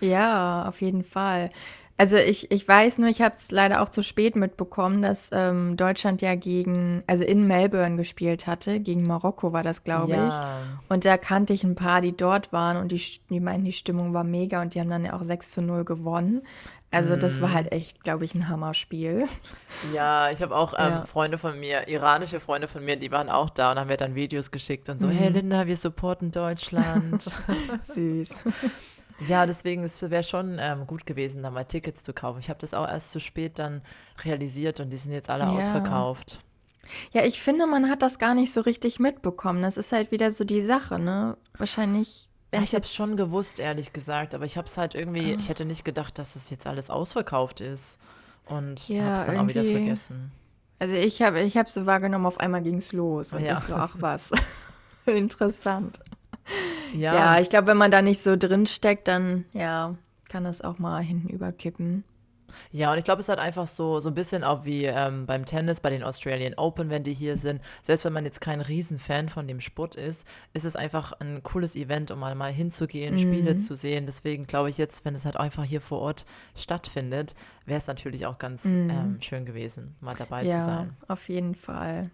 [0.00, 1.50] Ja, auf jeden Fall.
[1.98, 5.78] Also ich, ich weiß nur, ich habe es leider auch zu spät mitbekommen, dass ähm,
[5.78, 8.80] Deutschland ja gegen, also in Melbourne gespielt hatte.
[8.80, 10.34] Gegen Marokko war das, glaube ich.
[10.34, 10.40] ja.
[10.90, 14.12] Und da kannte ich ein paar, die dort waren und die, die meinten, die Stimmung
[14.12, 16.42] war mega und die haben dann ja auch 6 zu 0 gewonnen.
[16.90, 17.42] Also das Mhm.
[17.44, 19.26] war halt echt, glaube ich, ein Hammerspiel.
[19.94, 21.06] Ja, ich habe auch ähm, Ja.
[21.06, 24.14] Freunde von mir, iranische Freunde von mir, die waren auch da und haben mir dann
[24.14, 25.12] Videos geschickt und so, Mhm.
[25.12, 27.24] hey Linda, wir supporten Deutschland.
[27.80, 28.36] Süß.
[29.28, 32.40] Ja, deswegen es wäre schon ähm, gut gewesen, da mal Tickets zu kaufen.
[32.40, 33.82] Ich habe das auch erst zu spät dann
[34.24, 35.50] realisiert und die sind jetzt alle Ja.
[35.50, 36.40] ausverkauft.
[37.12, 39.62] Ja, ich finde, man hat das gar nicht so richtig mitbekommen.
[39.62, 41.36] Das ist halt wieder so die Sache, ne?
[41.58, 45.32] Wahrscheinlich, Ja, ich habe es schon gewusst, ehrlich gesagt, aber ich habe es halt irgendwie,
[45.34, 45.36] Ah.
[45.38, 47.98] ich hätte nicht gedacht, dass es jetzt alles ausverkauft ist
[48.46, 50.30] und Ja, habe es dann auch wieder irgendwie- vergessen.
[50.78, 53.32] Also ich habe ich es so wahrgenommen, auf einmal ging es los.
[53.34, 53.54] Und Ja.
[53.54, 54.30] ich so, ach was.
[55.06, 55.98] Interessant.
[56.96, 59.96] Ja, Ja, ich glaube, wenn man da nicht so drin steckt, dann ja,
[60.28, 62.04] kann das auch mal hinten überkippen.
[62.70, 65.44] Ja, und ich glaube, es hat einfach so, so ein bisschen auch wie ähm, beim
[65.44, 67.60] Tennis, bei den Australian Open, wenn die hier sind.
[67.82, 71.74] Selbst wenn man jetzt kein Riesenfan von dem Sport ist, ist es einfach ein cooles
[71.76, 73.60] Event, um mal, hinzugehen, Spiele Mhm.
[73.60, 74.06] zu sehen.
[74.06, 76.24] Deswegen glaube ich jetzt, wenn es halt einfach hier vor Ort
[76.54, 77.34] stattfindet,
[77.66, 78.90] wäre es natürlich auch ganz Mhm.
[78.90, 80.96] ähm, schön gewesen, mal dabei zu Ja, sein.
[81.08, 82.10] auf jeden Fall.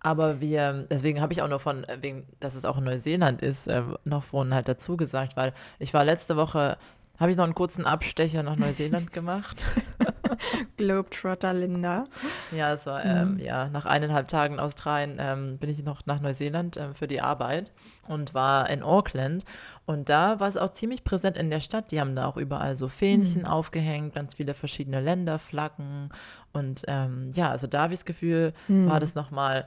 [0.00, 3.42] Aber wir, deswegen habe ich auch noch von, äh, wegen, dass es auch in Neuseeland
[3.42, 6.76] ist, äh, noch vorhin halt dazu gesagt, weil ich war letzte Woche,
[7.18, 9.64] habe ich noch einen kurzen Abstecher nach Neuseeland gemacht.
[10.76, 12.06] Globetrotter Linda.
[12.50, 16.76] Ja, es war, ähm, ja, nach eineinhalb Tagen Australien ähm, bin ich noch nach Neuseeland
[16.76, 17.72] ähm, für die Arbeit
[18.08, 19.44] und war in Auckland.
[19.86, 21.90] Und da war es auch ziemlich präsent in der Stadt.
[21.90, 26.08] Die haben da auch überall so Fähnchen aufgehängt, ganz viele verschiedene Länderflaggen.
[26.54, 29.66] Und ähm, ja, also da habe ich das Gefühl, war das nochmal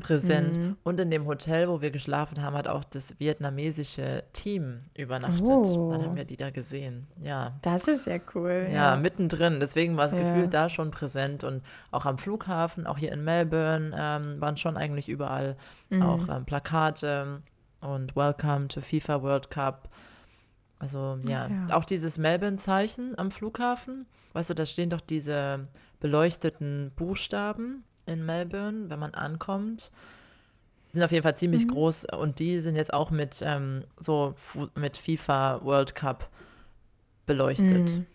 [0.00, 0.58] präsent.
[0.58, 0.76] Mhm.
[0.82, 5.42] Und in dem Hotel, wo wir geschlafen haben, hat auch das vietnamesische Team übernachtet.
[5.48, 5.92] Oh.
[5.92, 7.06] Dann haben wir die da gesehen.
[7.22, 7.52] Ja.
[7.62, 8.68] Das ist ja cool.
[8.72, 9.60] Ja, mittendrin.
[9.60, 10.18] Deswegen war es Ja.
[10.20, 14.76] gefühlt da schon präsent und auch am Flughafen, auch hier in Melbourne, ähm, waren schon
[14.76, 15.56] eigentlich überall
[15.90, 16.02] Mhm.
[16.02, 17.42] auch ähm, Plakate.
[17.82, 19.88] Und Welcome to FIFA World Cup.
[20.78, 21.76] Also ja, Ja.
[21.76, 24.06] auch dieses Melbourne-Zeichen am Flughafen.
[24.32, 25.68] Weißt du, da stehen doch diese
[26.00, 29.92] beleuchteten Buchstaben in Melbourne, wenn man ankommt.
[30.88, 34.34] Die sind auf jeden Fall ziemlich groß und die sind jetzt auch mit ähm, so
[34.74, 36.28] mit FIFA World Cup
[37.26, 37.90] beleuchtet.
[37.90, 38.06] Hm.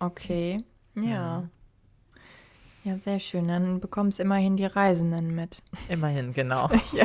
[0.00, 0.64] Okay.
[0.96, 1.02] Ja.
[1.02, 1.48] Ja.
[2.82, 3.46] Ja, sehr schön.
[3.46, 5.62] Dann bekommst immerhin die Reisenden mit.
[5.88, 6.68] Immerhin, genau.
[6.92, 7.04] Ja.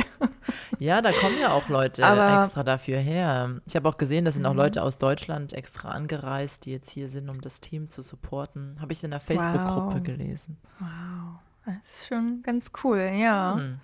[0.78, 3.60] Ja, da kommen ja auch Leute Aber- extra dafür her.
[3.66, 4.58] Ich habe auch gesehen, da sind auch Mhm.
[4.58, 8.76] Leute aus Deutschland extra angereist, die jetzt hier sind, um das Team zu supporten.
[8.80, 10.02] Habe ich in der Facebook-Gruppe Wow.
[10.02, 10.56] gelesen.
[10.78, 11.40] Wow.
[11.64, 13.54] Das ist schon ganz cool, ja.
[13.56, 13.78] Hm.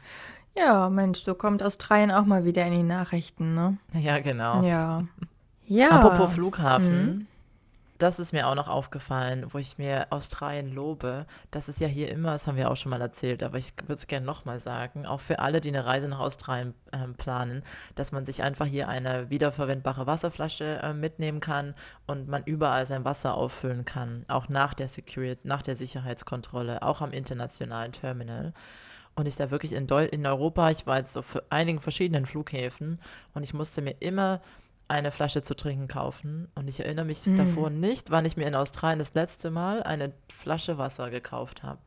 [0.56, 3.78] Ja, Mensch, so kommt Australien auch mal wieder in die Nachrichten, ne?
[3.94, 4.62] Ja, genau.
[4.62, 5.02] Ja.
[5.66, 5.88] Ja.
[5.90, 7.26] Apropos Flughafen, Mhm.
[8.02, 11.24] Das ist mir auch noch aufgefallen, wo ich mir Australien lobe.
[11.52, 13.94] Das ist ja hier immer, das haben wir auch schon mal erzählt, aber ich würde
[13.94, 17.62] es gerne nochmal sagen, auch für alle, die eine Reise nach Australien ähm, planen,
[17.94, 21.74] dass man sich einfach hier eine wiederverwendbare Wasserflasche äh, mitnehmen kann
[22.06, 27.02] und man überall sein Wasser auffüllen kann, auch nach der Security, nach der Sicherheitskontrolle, auch
[27.02, 28.52] am internationalen Terminal.
[29.14, 32.98] Und ich da wirklich in, Deu in Europa, ich war jetzt auf einigen verschiedenen Flughäfen
[33.34, 34.40] und ich musste mir immer
[34.92, 36.48] eine Flasche zu trinken kaufen.
[36.54, 37.36] Und ich erinnere mich Hm.
[37.36, 41.78] davor nicht, wann ich mir in Australien das letzte Mal eine Flasche Wasser gekauft habe.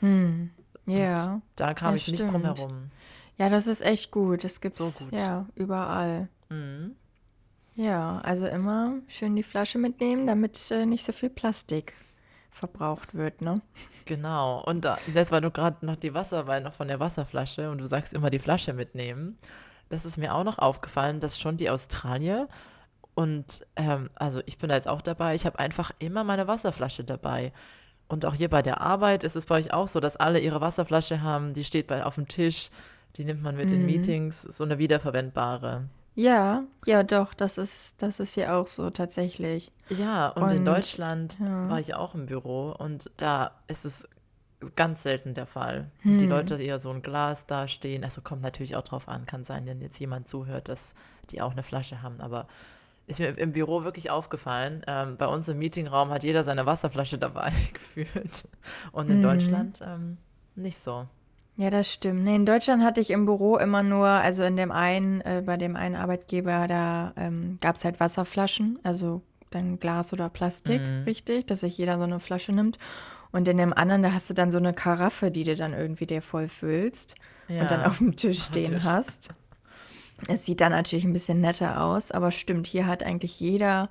[0.00, 0.50] Hm.
[0.86, 1.40] Ja.
[1.56, 2.58] Da kam Ja, ich nicht drum stimmt.
[2.58, 2.90] herum.
[3.38, 4.44] Ja, das ist echt gut.
[4.44, 5.14] Das gibt's So gut.
[5.14, 6.28] ja überall.
[6.48, 6.96] Mhm.
[7.74, 11.94] Ja, also immer schön die Flasche mitnehmen, damit äh, nicht so viel Plastik
[12.50, 13.62] verbraucht wird, ne?
[14.04, 14.62] Genau.
[14.64, 17.78] Und da, jetzt, weil du gerade noch die Wasser, weil noch von der Wasserflasche und
[17.78, 19.38] du sagst immer die Flasche mitnehmen,
[19.92, 22.48] das ist mir auch noch aufgefallen, dass schon die Australier
[23.14, 27.04] und ähm, also ich bin da jetzt auch dabei, ich habe einfach immer meine Wasserflasche
[27.04, 27.52] dabei.
[28.08, 30.60] Und auch hier bei der Arbeit ist es bei euch auch so, dass alle ihre
[30.60, 32.70] Wasserflasche haben, die steht bei, auf dem Tisch,
[33.16, 33.86] die nimmt man mit in Mhm.
[33.86, 35.84] Meetings, so eine wiederverwendbare.
[36.14, 39.72] Ja, ja, doch, das ist, das ist hier auch so tatsächlich.
[39.88, 41.70] Ja, und, in Und, Deutschland ja.
[41.70, 44.06] war ich auch im Büro und da ist es
[44.76, 45.90] ganz selten der Fall.
[46.04, 46.28] Die Hm.
[46.28, 48.04] Leute eher so ein Glas da stehen.
[48.04, 50.94] Also kommt natürlich auch drauf an, kann sein, wenn jetzt jemand zuhört, dass
[51.30, 52.20] die auch eine Flasche haben.
[52.20, 52.46] Aber
[53.06, 54.82] ist mir im Büro wirklich aufgefallen.
[54.86, 58.48] Ähm, bei uns im Meetingraum hat jeder seine Wasserflasche dabei gefühlt.
[58.92, 59.22] Und in Mhm.
[59.22, 60.18] Deutschland ähm,
[60.54, 61.06] nicht so.
[61.56, 62.24] Ja, das stimmt.
[62.24, 65.56] Nee, in Deutschland hatte ich im Büro immer nur, also in dem einen, äh, bei
[65.58, 71.02] dem einen Arbeitgeber, da ähm, gab es halt Wasserflaschen, also dann Glas oder Plastik, Mhm.
[71.04, 72.78] richtig, dass sich jeder so eine Flasche nimmt.
[73.32, 76.06] Und in dem anderen, da hast du dann so eine Karaffe, die du dann irgendwie
[76.06, 77.14] dir voll füllst
[77.48, 77.86] und dann Ja.
[77.86, 78.84] auf dem Tisch stehen Tisch.
[78.84, 79.30] hast.
[80.28, 83.88] Es sieht dann natürlich ein bisschen netter aus, aber stimmt, hier hat eigentlich jeder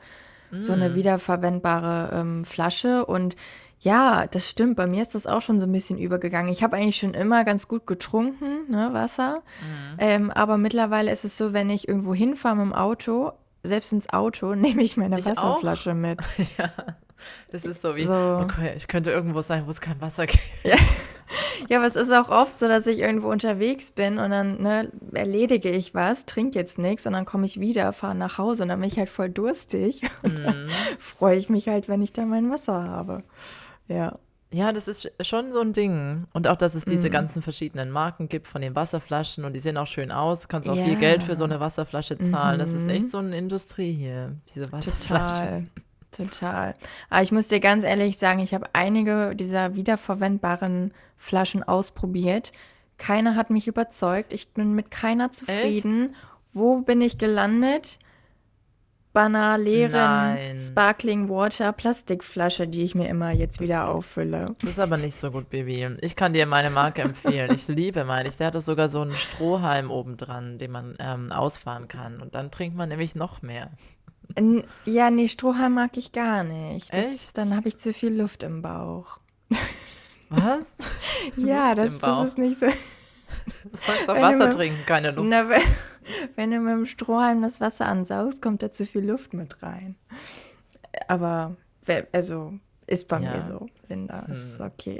[0.59, 0.95] so eine Mm.
[0.95, 3.05] wiederverwendbare ähm, Flasche.
[3.05, 3.35] Und
[3.79, 6.51] ja, das stimmt, bei mir ist das auch schon so ein bisschen übergegangen.
[6.51, 9.41] Ich habe eigentlich schon immer ganz gut getrunken, ne, Wasser.
[9.61, 9.95] Mhm.
[9.97, 13.31] Ähm, aber mittlerweile ist es so, wenn ich irgendwo hinfahre mit dem Auto,
[13.63, 15.31] selbst ins Auto, nehme ich meine Ich auch.
[15.31, 16.19] Wasserflasche mit.
[16.57, 16.69] ja.
[17.51, 18.39] Das ist so wie, So.
[18.43, 20.43] okay, ich könnte irgendwo sein, wo es kein Wasser gibt.
[21.69, 24.91] Ja, aber es ist auch oft so, dass ich irgendwo unterwegs bin und dann ne,
[25.13, 28.69] erledige ich was, trinke jetzt nichts und dann komme ich wieder, fahre nach Hause und
[28.69, 30.01] dann bin ich halt voll durstig.
[30.23, 30.69] Und dann Mhm.
[30.99, 33.23] freue ich mich halt, wenn ich da mein Wasser habe.
[33.87, 34.17] Ja.
[34.51, 36.25] Ja, das ist sch- schon so ein Ding.
[36.33, 37.13] Und auch, dass es diese Mhm.
[37.13, 40.41] ganzen verschiedenen Marken gibt von den Wasserflaschen und die sehen auch schön aus.
[40.41, 40.83] Du kannst auch Ja.
[40.83, 42.59] viel Geld für so eine Wasserflasche zahlen.
[42.59, 42.89] Das ist Mhm.
[42.89, 45.47] echt so eine Industrie hier, diese Wasserflaschen.
[45.47, 45.67] Total,
[46.11, 46.75] total.
[47.09, 52.51] Aber ich muss dir ganz ehrlich sagen, ich habe einige dieser wiederverwendbaren Flaschen ausprobiert.
[52.97, 54.33] Keine hat mich überzeugt.
[54.33, 56.15] Ich bin mit keiner zufrieden.
[56.53, 57.99] Wo bin ich gelandet?
[59.13, 60.59] Leeren Nein.
[60.59, 64.55] Sparkling Water Plastikflasche, die ich mir immer jetzt wieder auffülle.
[64.61, 65.97] Das ist aber nicht so gut, Baby.
[65.99, 67.53] Ich kann dir meine Marke empfehlen.
[67.53, 68.29] Ich liebe meine.
[68.29, 72.21] Der hat sogar so einen Strohhalm obendran, den man ähm, ausfahren kann.
[72.21, 73.71] Und dann trinkt man nämlich noch mehr.
[74.35, 76.95] N- Ja, nee, Strohhalm mag ich gar nicht.
[76.95, 77.37] Das, Echt?
[77.37, 79.19] Dann habe ich zu viel Luft im Bauch.
[80.29, 80.65] Was?
[81.37, 82.65] Ja, das, das ist nicht so.
[83.63, 85.29] Du sollst doch Wasser mit- trinken, keine Luft.
[85.29, 85.61] Na, wenn,
[86.35, 89.95] wenn du mit dem Strohhalm das Wasser ansaugst, kommt da zu viel Luft mit rein.
[91.07, 91.55] Aber,
[92.11, 92.53] also,
[92.87, 93.31] ist bei Ja.
[93.31, 94.19] mir so, Linda.
[94.31, 94.65] Ist Hm.
[94.67, 94.97] okay.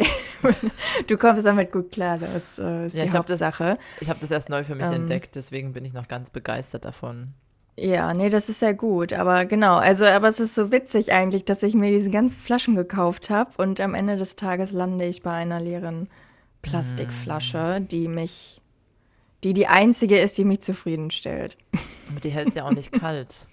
[1.08, 3.78] du kommst damit gut klar, das äh, ist Ja, die ich hab das- Hauptsache.
[4.00, 4.94] Ich habe das erst neu für mich Ähm.
[4.94, 7.34] entdeckt, deswegen bin ich noch ganz begeistert davon.
[7.82, 9.12] Ja, nee, das ist ja gut.
[9.12, 12.76] Aber genau, also, aber es ist so witzig eigentlich, dass ich mir diese ganzen Flaschen
[12.76, 16.08] gekauft habe und am Ende des Tages lande ich bei einer leeren
[16.62, 17.88] Plastikflasche, Hm.
[17.88, 18.62] die mich,
[19.44, 21.58] die die einzige ist, die mich zufriedenstellt.
[22.12, 23.48] Aber die hält es ja auch nicht kalt.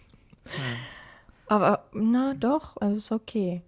[1.46, 3.62] Aber na doch, also ist okay.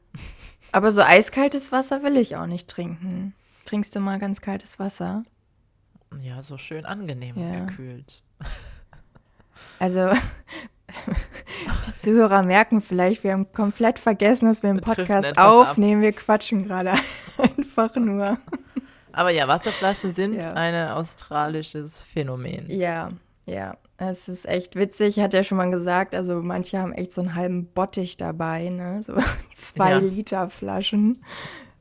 [0.72, 3.32] Aber so eiskaltes Wasser will ich auch nicht trinken.
[3.64, 5.22] Trinkst du mal ganz kaltes Wasser?
[6.20, 7.64] Ja, so schön angenehm Ja.
[7.64, 8.22] gekühlt.
[9.80, 10.10] Also
[11.88, 16.02] die Zuhörer merken vielleicht, wir haben komplett vergessen, dass wir einen Podcast aufnehmen.
[16.02, 16.04] Ab.
[16.04, 16.92] Wir quatschen gerade
[17.56, 18.38] einfach nur.
[19.12, 20.52] Aber ja, Wasserflaschen sind ja.
[20.52, 22.66] ein australisches Phänomen.
[22.68, 23.08] Ja,
[23.46, 23.76] ja.
[23.96, 27.34] Es ist echt witzig, hat ja schon mal gesagt, also manche haben echt so einen
[27.34, 29.02] halben Bottich dabei, ne?
[29.02, 29.14] So
[29.54, 29.98] zwei ja.
[29.98, 31.22] Liter Flaschen.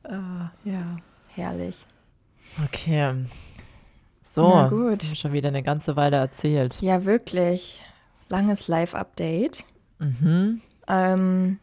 [0.06, 0.96] Uh, ja,
[1.28, 1.78] herrlich.
[2.64, 3.24] Okay.
[4.22, 4.46] So.
[4.90, 6.80] Jetzt haben wir schon wieder eine ganze Weile erzählt.
[6.82, 7.80] Ja, wirklich.
[8.30, 9.64] Langes Live-Update.
[9.98, 10.60] Mhm.
[10.88, 11.58] Ähm,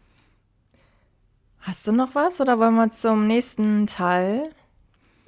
[1.59, 4.49] hast du noch was oder wollen wir zum nächsten Teil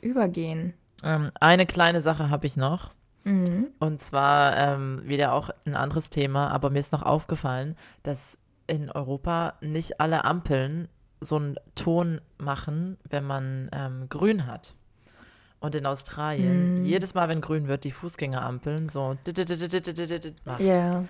[0.02, 0.74] übergehen?
[1.04, 2.92] Ähm, eine kleine Sache habe ich noch.
[3.24, 3.68] Mhm.
[3.80, 8.38] Und zwar ähm, wieder auch ein anderes Thema, aber mir ist noch aufgefallen, dass
[8.68, 10.88] in Europa nicht alle Ampeln
[11.22, 14.74] so einen Ton machen, wenn man ähm, grün hat.
[15.60, 16.86] Und in Australien, mhm.
[16.86, 19.18] jedes Mal, wenn grün wird, die Fußgängerampeln so
[20.46, 20.62] macht.
[20.62, 21.04] Ja,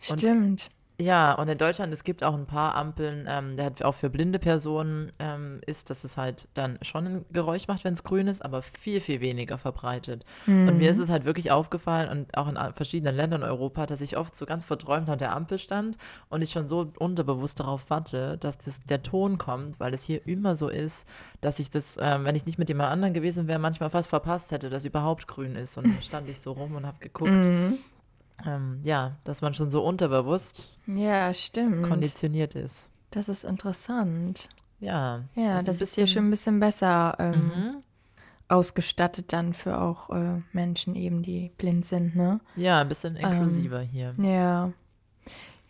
[0.00, 0.70] stimmt.
[1.00, 4.10] Ja, und in Deutschland, es gibt auch ein paar Ampeln, ähm, der hat auch für
[4.10, 8.26] blinde Personen ähm, ist, dass es halt dann schon ein Geräusch macht, wenn es grün
[8.26, 10.26] ist, aber viel, viel weniger verbreitet.
[10.44, 10.68] Mhm.
[10.68, 14.02] Und mir ist es halt wirklich aufgefallen und auch in verschiedenen Ländern in Europa, dass
[14.02, 15.96] ich oft so ganz verträumt an der Ampel stand
[16.28, 20.26] und ich schon so unterbewusst darauf warte, dass das, der Ton kommt, weil es hier
[20.26, 21.08] immer so ist,
[21.40, 24.52] dass ich das, ähm, wenn ich nicht mit jemand anderen gewesen wäre, manchmal fast verpasst
[24.52, 25.78] hätte, dass überhaupt grün ist.
[25.78, 27.30] Und dann stand ich so rum und habe geguckt.
[27.30, 27.78] Mhm
[28.46, 31.88] ähm, ja, dass man schon so unterbewusst ja, stimmt.
[31.88, 32.90] konditioniert ist.
[33.10, 34.48] Das ist interessant.
[34.78, 35.24] Ja.
[35.34, 37.82] Ja, also das ist hier schon ein bisschen besser ähm, mhm.
[38.48, 42.40] ausgestattet dann für auch äh, Menschen eben, die blind sind, ne?
[42.56, 44.14] Ja, ein bisschen inklusiver ähm, hier.
[44.18, 44.72] Ja.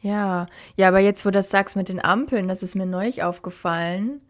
[0.02, 0.46] Ja.
[0.76, 4.20] Ja, aber jetzt, wo du das sagst mit den Ampeln, das ist mir neulich aufgefallen.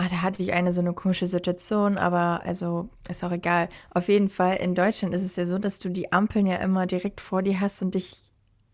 [0.00, 3.68] Ah, da hatte ich eine so eine komische Situation, aber also ist auch egal.
[3.90, 6.86] Auf jeden Fall, in Deutschland ist es ja so, dass du die Ampeln ja immer
[6.86, 8.16] direkt vor dir hast und dich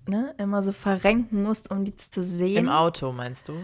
[0.06, 2.66] ne, immer so verrenken musst, um die zu sehen.
[2.66, 3.54] Im Auto meinst du?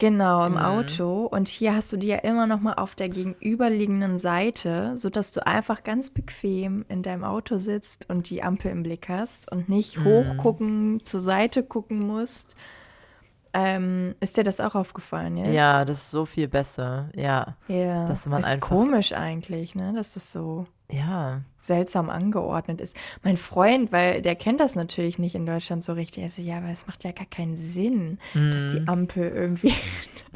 [0.00, 0.58] Genau, im mhm.
[0.58, 1.26] Auto.
[1.26, 5.46] Und hier hast du die ja immer noch mal auf der gegenüberliegenden Seite, sodass du
[5.46, 9.98] einfach ganz bequem in deinem Auto sitzt und die Ampel im Blick hast und nicht
[9.98, 10.04] mhm.
[10.04, 12.56] hochgucken, zur Seite gucken musst
[13.58, 15.52] ähm, ist dir das auch aufgefallen jetzt?
[15.52, 17.10] Ja, das ist so viel besser.
[17.14, 17.56] Ja.
[17.66, 18.04] Ja.
[18.04, 19.92] Dass man ist einfach, komisch eigentlich, ne?
[19.94, 21.42] Dass das so ja.
[21.58, 22.96] seltsam angeordnet ist.
[23.22, 26.22] Mein Freund, weil der kennt das natürlich nicht in Deutschland so richtig.
[26.22, 28.50] Er so, ja, aber es macht ja gar keinen Sinn, mm.
[28.52, 28.88] dass die mhm.
[28.88, 29.74] Ampel irgendwie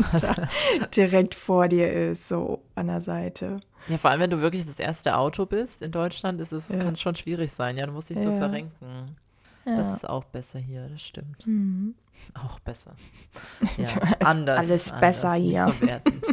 [0.97, 3.61] direkt vor dir ist, so an der Seite.
[3.89, 6.77] Ja, vor allem, wenn du wirklich das erste Auto bist in Deutschland, ist es, ja.
[6.77, 7.77] kann es schon schwierig sein.
[7.77, 8.25] Ja, du musst dich ja.
[8.25, 9.17] so verrenken.
[9.65, 9.77] Ja.
[9.77, 11.47] Das ist auch besser hier, das stimmt.
[11.47, 11.95] Mhm.
[12.35, 12.95] Auch besser.
[13.77, 13.87] Ja,
[14.25, 14.59] anders.
[14.59, 16.03] Alles besser anders, hier.
[16.03, 16.33] So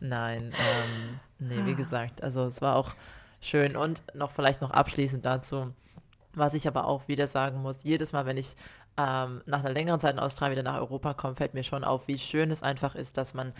[0.00, 1.76] Nein, ähm, nee, wie ah.
[1.76, 2.92] gesagt, also es war auch
[3.40, 5.72] schön und noch vielleicht noch abschließend dazu,
[6.34, 8.56] was ich aber auch wieder sagen muss, jedes Mal, wenn ich
[8.96, 12.08] ähm, nach einer längeren Zeit in Australien wieder nach Europa komme, fällt mir schon auf,
[12.08, 13.52] wie schön es einfach ist, dass man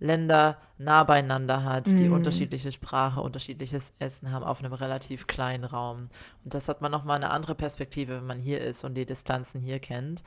[0.00, 2.12] Länder nah beieinander hat, die mm.
[2.12, 6.08] unterschiedliche Sprache, unterschiedliches Essen haben auf einem relativ kleinen Raum.
[6.44, 9.60] Und das hat man nochmal eine andere Perspektive, wenn man hier ist und die Distanzen
[9.60, 10.22] hier kennt.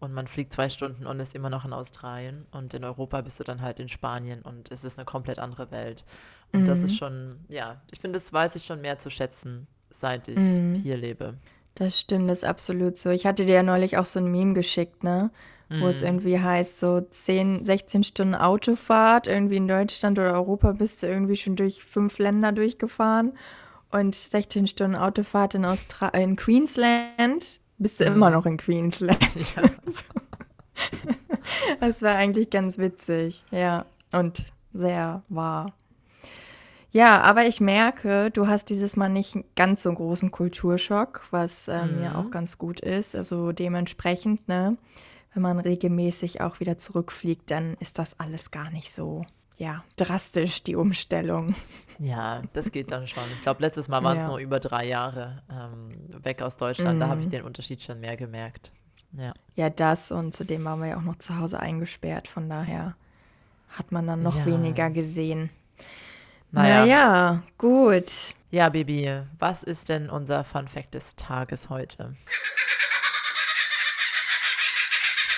[0.00, 2.46] Und man fliegt zwei Stunden und ist immer noch in Australien.
[2.50, 5.70] Und in Europa bist du dann halt in Spanien und es ist eine komplett andere
[5.70, 6.04] Welt.
[6.52, 6.66] Und mm.
[6.66, 6.96] das ist mhm.
[6.96, 10.74] schon, ja, ich finde, das weiß ich schon mehr zu schätzen, seit ich mm.
[10.74, 11.34] hier lebe.
[11.76, 13.10] Das stimmt, das ist absolut so.
[13.10, 15.30] Ich hatte dir ja neulich auch so ein Meme geschickt, ne?
[15.80, 16.06] Wo es mhm.
[16.06, 21.36] irgendwie heißt, so 10, 16 Stunden Autofahrt, irgendwie in Deutschland oder Europa bist du irgendwie
[21.36, 23.32] schon durch fünf Länder durchgefahren
[23.90, 28.16] und 16 Stunden Autofahrt in, Austra in Queensland bist du mhm.
[28.16, 29.18] immer noch in Queensland.
[29.56, 29.62] Ja.
[31.80, 35.72] das war eigentlich ganz witzig, ja, und sehr wahr.
[36.92, 41.66] Ja, aber ich merke, du hast dieses Mal nicht ganz so einen großen Kulturschock, was
[41.68, 42.04] ähm, mhm.
[42.04, 43.16] ja auch ganz gut ist.
[43.16, 44.76] Also dementsprechend, ne?
[45.34, 49.24] Wenn man regelmäßig auch wieder zurückfliegt, dann ist das alles gar nicht so
[49.56, 51.54] ja, drastisch, die Umstellung.
[51.98, 53.22] Ja, das geht dann schon.
[53.36, 54.28] Ich glaube, letztes Mal waren es ja.
[54.28, 56.98] nur über drei Jahre ähm, weg aus Deutschland.
[56.98, 57.00] Mm.
[57.00, 57.30] Da habe ich mhm.
[57.30, 58.72] den Unterschied schon mehr gemerkt.
[59.12, 59.34] Ja.
[59.54, 62.28] ja, das und zudem waren wir ja auch noch zu Hause eingesperrt.
[62.28, 62.96] Von daher
[63.68, 64.46] hat man dann noch ja.
[64.46, 65.50] weniger gesehen.
[66.50, 66.80] Naja.
[66.80, 68.34] naja, gut.
[68.50, 72.16] Ja, Baby, was ist denn unser Fun Fact des Tages heute?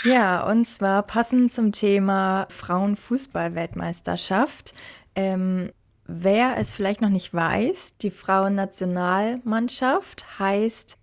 [0.05, 4.74] Ja, und zwar passend zum Thema Frauenfußball-Weltmeisterschaft.
[5.14, 5.72] Ähm,
[6.07, 10.98] wer es vielleicht noch nicht weiß, die Frauennationalmannschaft heißt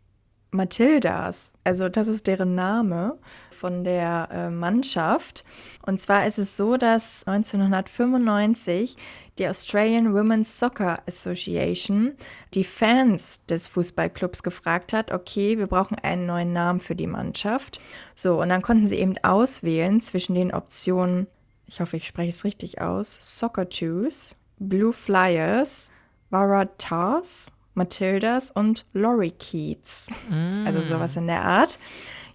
[0.52, 1.54] Matildas.
[1.64, 3.18] Also das ist deren Name
[3.52, 5.46] von der äh, Mannschaft.
[5.86, 8.98] Und zwar ist es so, dass 1995
[9.38, 12.14] die Australian Women's Soccer Association
[12.54, 17.80] die Fans des Fußballclubs gefragt hat, okay, wir brauchen einen neuen Namen für die Mannschaft.
[18.14, 21.28] So, und dann konnten sie eben auswählen zwischen den Optionen,
[21.66, 25.90] ich hoffe, ich spreche es richtig aus, Soccer Choose, Blue Flyers,
[26.30, 30.08] Waratahs, Matildas und Lori Keats.
[30.30, 30.66] Mm.
[30.66, 31.80] Also sowas in der Art.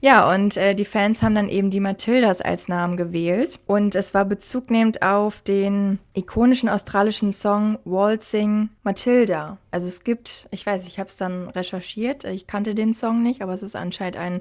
[0.01, 3.59] Ja, und äh, die Fans haben dann eben die Matildas als Namen gewählt.
[3.67, 9.59] Und es war bezugnehmend auf den ikonischen australischen Song Waltzing Matilda.
[9.71, 13.43] Also es gibt, ich weiß, ich habe es dann recherchiert, ich kannte den Song nicht,
[13.43, 14.41] aber es ist anscheinend ein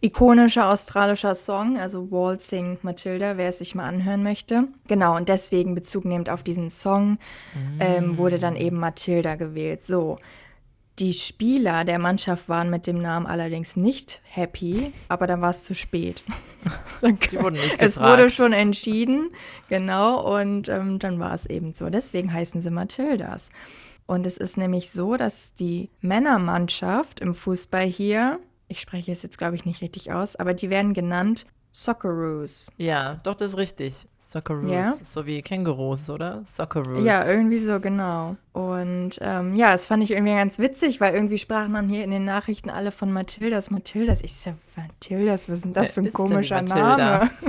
[0.00, 4.68] ikonischer australischer Song, also Waltzing Matilda, wer es sich mal anhören möchte.
[4.88, 7.18] Genau, und deswegen Bezug nehmend auf diesen Song
[7.80, 9.84] ähm, wurde dann eben Matilda gewählt.
[9.84, 10.18] So.
[10.98, 15.64] Die Spieler der Mannschaft waren mit dem Namen allerdings nicht happy, aber dann war es
[15.64, 16.22] zu spät.
[17.78, 19.30] Es wurde schon entschieden,
[19.70, 21.88] genau, und ähm, dann war es eben so.
[21.88, 23.48] Deswegen heißen sie Matildas.
[24.04, 28.40] Und es ist nämlich so, dass die Männermannschaft im Fußball hier
[28.70, 32.72] ich spreche es jetzt, glaube ich, nicht richtig aus, aber die werden genannt Socceroos.
[32.78, 34.06] Ja, doch, das ist richtig.
[34.18, 34.70] Socceroos.
[34.70, 34.94] Ja?
[35.02, 36.42] So wie Kängurus, oder?
[36.44, 37.04] Socceroos.
[37.04, 38.36] Ja, irgendwie so, genau.
[38.52, 42.10] Und ähm, ja, das fand ich irgendwie ganz witzig, weil irgendwie sprachen dann hier in
[42.10, 43.70] den Nachrichten alle von Mathildas.
[43.70, 44.20] Mathildas.
[44.22, 47.30] Ich so, Mathildas, was ist denn das für ein komischer Name?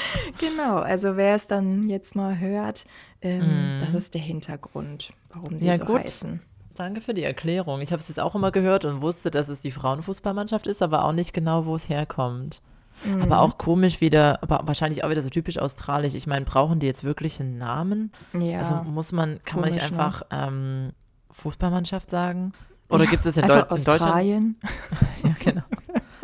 [0.38, 2.86] genau, also wer es dann jetzt mal hört,
[3.20, 3.80] ähm, mm.
[3.84, 6.00] das ist der Hintergrund, warum sie ja, so gut.
[6.00, 6.40] heißen.
[6.74, 7.80] Danke für die Erklärung.
[7.80, 11.04] Ich habe es jetzt auch immer gehört und wusste, dass es die Frauenfußballmannschaft ist, aber
[11.04, 12.62] auch nicht genau, wo es herkommt.
[13.04, 13.22] Mhm.
[13.22, 16.14] Aber auch komisch wieder, aber wahrscheinlich auch wieder so typisch australisch.
[16.14, 18.12] Ich meine, brauchen die jetzt wirklich einen Namen?
[18.38, 18.58] Ja.
[18.58, 19.98] Also muss man, kann komisch, man nicht ne?
[19.98, 20.46] einfach ne?
[20.46, 20.92] ähm,
[21.32, 22.52] Fußballmannschaft sagen?
[22.88, 24.56] Oder ja, gibt es in, Deu in Deutschland?
[25.24, 25.62] ja, genau.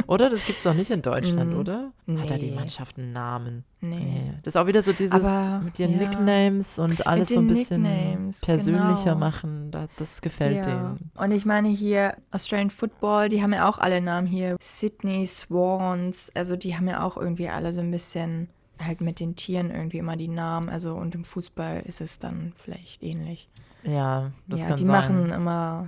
[0.08, 0.30] Oder?
[0.30, 1.92] Das gibt es doch nicht in Deutschland, mm, oder?
[2.06, 2.22] Nee.
[2.22, 3.64] Hat da die Mannschaft einen Namen?
[3.82, 3.96] Nee.
[3.98, 4.34] nee.
[4.42, 6.08] Das ist auch wieder so dieses Aber, mit ihren ja.
[6.08, 9.16] Nicknames und alles so ein bisschen Nicknames, persönlicher genau.
[9.18, 9.70] machen.
[9.98, 10.62] Das gefällt ja.
[10.62, 11.10] denen.
[11.14, 14.56] Und ich meine hier Australian Football, die haben ja auch alle Namen hier.
[14.62, 18.48] Sydney Swans, also die haben ja auch irgendwie alle so ein bisschen
[18.82, 20.70] halt mit den Tieren irgendwie immer die Namen.
[20.70, 23.50] Also und im Fußball ist es dann vielleicht ähnlich.
[23.82, 24.96] Ja, das ja, kann die sein.
[24.96, 25.86] machen immer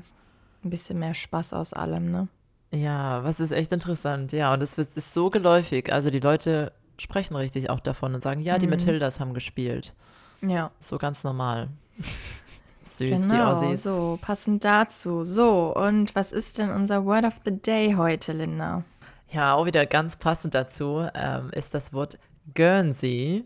[0.62, 2.28] ein bisschen mehr Spaß aus allem, ne?
[2.72, 4.32] Ja, was ist echt interessant.
[4.32, 5.92] Ja, und es ist so geläufig.
[5.92, 8.72] Also die Leute sprechen richtig auch davon und sagen, ja, die mhm.
[8.72, 9.94] Matildas haben gespielt.
[10.42, 10.70] Ja.
[10.80, 11.68] So ganz normal.
[12.82, 13.82] Süß, genau, die Aussies.
[13.82, 15.24] so, passend dazu.
[15.24, 18.84] So, und was ist denn unser Word of the Day heute, Linda?
[19.30, 22.18] Ja, auch wieder ganz passend dazu ähm, ist das Wort
[22.54, 23.44] Guernsey.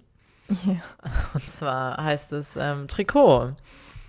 [0.49, 0.77] Ja.
[1.35, 3.53] Und zwar heißt es ähm, Trikot.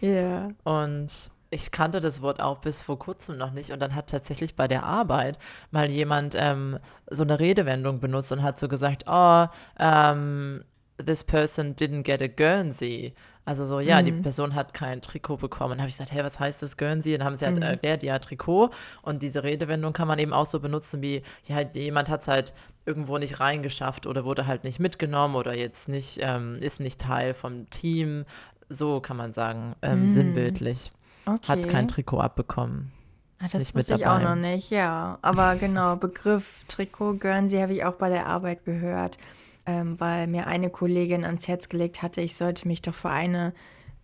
[0.02, 0.50] Ja.
[0.64, 4.56] Und ich kannte das Wort auch bis vor kurzem noch nicht und dann hat tatsächlich
[4.56, 5.40] bei der Arbeit
[5.72, 6.80] mal jemand ähm,
[7.10, 9.50] so eine Redewendung benutzt und hat so gesagt, oh, um,
[9.80, 10.64] ähm,
[11.04, 13.14] this person didn't get a Guernsey.
[13.46, 14.06] Also so, ja, mhm.
[14.06, 15.72] die Person hat kein Trikot bekommen.
[15.72, 17.14] Dann habe ich gesagt, hey, was heißt das Guernsey?
[17.14, 17.62] Und dann haben sie halt mhm.
[17.62, 18.72] erklärt, ja, Trikot.
[19.02, 22.54] Und diese Redewendung kann man eben auch so benutzen wie, ja, jemand hat es halt
[22.86, 27.34] irgendwo nicht reingeschafft oder wurde halt nicht mitgenommen oder jetzt nicht, ähm, ist nicht Teil
[27.34, 28.26] vom Team.
[28.68, 30.12] So kann man sagen, ähm, mhm.
[30.12, 30.92] sinnbildlich.
[31.26, 31.48] Okay.
[31.48, 32.92] Hat kein Trikot abbekommen.
[33.40, 35.18] Ach, das wusste ich auch noch nicht, ja.
[35.22, 39.18] Aber genau, Begriff Trikot Guernsey habe ich auch bei der Arbeit gehört,
[39.66, 43.54] ähm, weil mir eine Kollegin ans Herz gelegt hatte, ich sollte mich doch für eine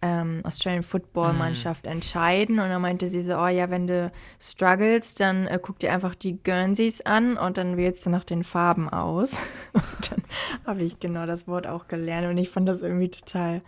[0.02, 1.90] ähm, Australian Football Mannschaft mm.
[1.90, 2.60] entscheiden.
[2.60, 6.16] Und dann meinte sie so, oh ja, wenn du struggles, dann äh, guck dir einfach
[6.16, 9.34] die Guernseys an und dann wählst du nach den Farben aus.
[9.74, 10.24] und dann
[10.66, 13.62] habe ich genau das Wort auch gelernt und ich fand das irgendwie total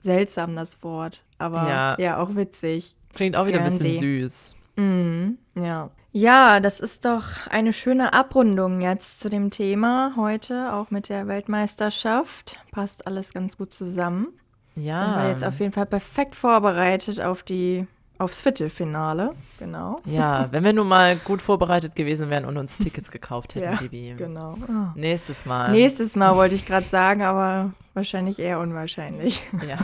[0.00, 1.24] seltsam, das Wort.
[1.38, 2.94] Aber ja, ja auch witzig.
[3.14, 3.88] Klingt auch wieder Guernsey.
[3.88, 4.56] ein bisschen süß.
[4.76, 5.90] Mhm, ja.
[6.12, 11.28] Ja, das ist doch eine schöne Abrundung jetzt zu dem Thema heute, auch mit der
[11.28, 12.58] Weltmeisterschaft.
[12.70, 14.28] Passt alles ganz gut zusammen.
[14.74, 15.04] Ja.
[15.04, 17.86] Sind wir jetzt auf jeden Fall perfekt vorbereitet auf die
[18.18, 19.96] aufs Viertelfinale, genau.
[20.04, 23.76] Ja, wenn wir nun mal gut vorbereitet gewesen wären und uns Tickets gekauft hätten, ja,
[23.76, 24.14] Bibi.
[24.16, 24.54] Genau.
[24.60, 24.92] Oh.
[24.94, 25.70] Nächstes Mal.
[25.70, 29.42] Nächstes Mal wollte ich gerade sagen, aber wahrscheinlich eher unwahrscheinlich.
[29.66, 29.78] Ja.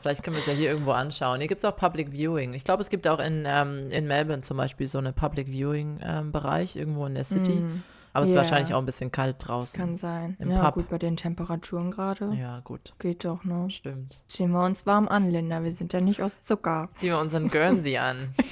[0.00, 1.40] Vielleicht können wir es ja hier irgendwo anschauen.
[1.40, 2.54] Hier gibt es auch Public Viewing.
[2.54, 6.76] Ich glaube, es gibt auch in, ähm, in Melbourne zum Beispiel so einen Public Viewing-Bereich
[6.76, 7.54] ähm, irgendwo in der City.
[7.54, 7.82] Mm.
[8.16, 8.40] Aber es yeah.
[8.40, 9.78] ist wahrscheinlich auch ein bisschen kalt draußen.
[9.78, 10.36] Das kann sein.
[10.40, 10.74] Im ja, Pub.
[10.74, 12.32] gut, bei den Temperaturen gerade.
[12.32, 12.94] Ja, gut.
[12.98, 13.68] Geht doch, ne?
[13.68, 14.22] Stimmt.
[14.26, 15.62] Ziehen wir uns warm an, Linda.
[15.62, 16.88] Wir sind ja nicht aus Zucker.
[16.94, 18.34] Ziehen wir unseren Guernsey an.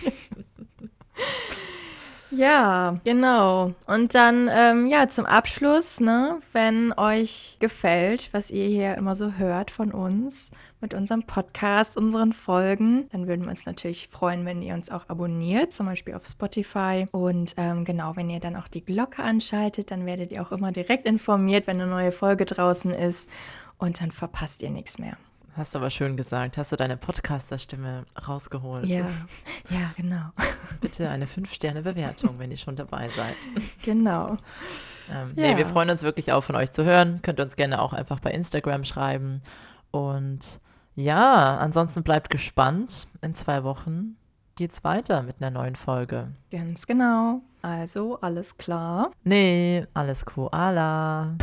[2.36, 3.74] Ja, genau.
[3.86, 9.34] Und dann, ähm, ja, zum Abschluss, ne, wenn euch gefällt, was ihr hier immer so
[9.34, 14.62] hört von uns, mit unserem Podcast, unseren Folgen, dann würden wir uns natürlich freuen, wenn
[14.62, 17.06] ihr uns auch abonniert, zum Beispiel auf Spotify.
[17.12, 20.72] Und ähm, genau, wenn ihr dann auch die Glocke anschaltet, dann werdet ihr auch immer
[20.72, 23.28] direkt informiert, wenn eine neue Folge draußen ist.
[23.78, 25.16] Und dann verpasst ihr nichts mehr.
[25.56, 26.58] Hast du aber schön gesagt.
[26.58, 28.86] Hast du deine Podcaster-Stimme rausgeholt?
[28.86, 29.06] Ja,
[29.70, 30.30] ja, genau.
[30.80, 33.36] Bitte eine 5-Sterne-Bewertung, wenn ihr schon dabei seid.
[33.84, 34.30] Genau.
[35.12, 35.48] Ähm, Ja.
[35.50, 37.20] Nee, wir freuen uns wirklich auch von euch zu hören.
[37.22, 39.42] Könnt ihr uns gerne auch einfach bei Instagram schreiben.
[39.92, 40.60] Und
[40.96, 43.06] ja, ansonsten bleibt gespannt.
[43.22, 44.16] In zwei Wochen
[44.56, 46.32] geht's weiter mit einer neuen Folge.
[46.50, 47.42] Ganz genau.
[47.62, 49.10] Also, alles klar.
[49.22, 51.36] Nee, alles Koala.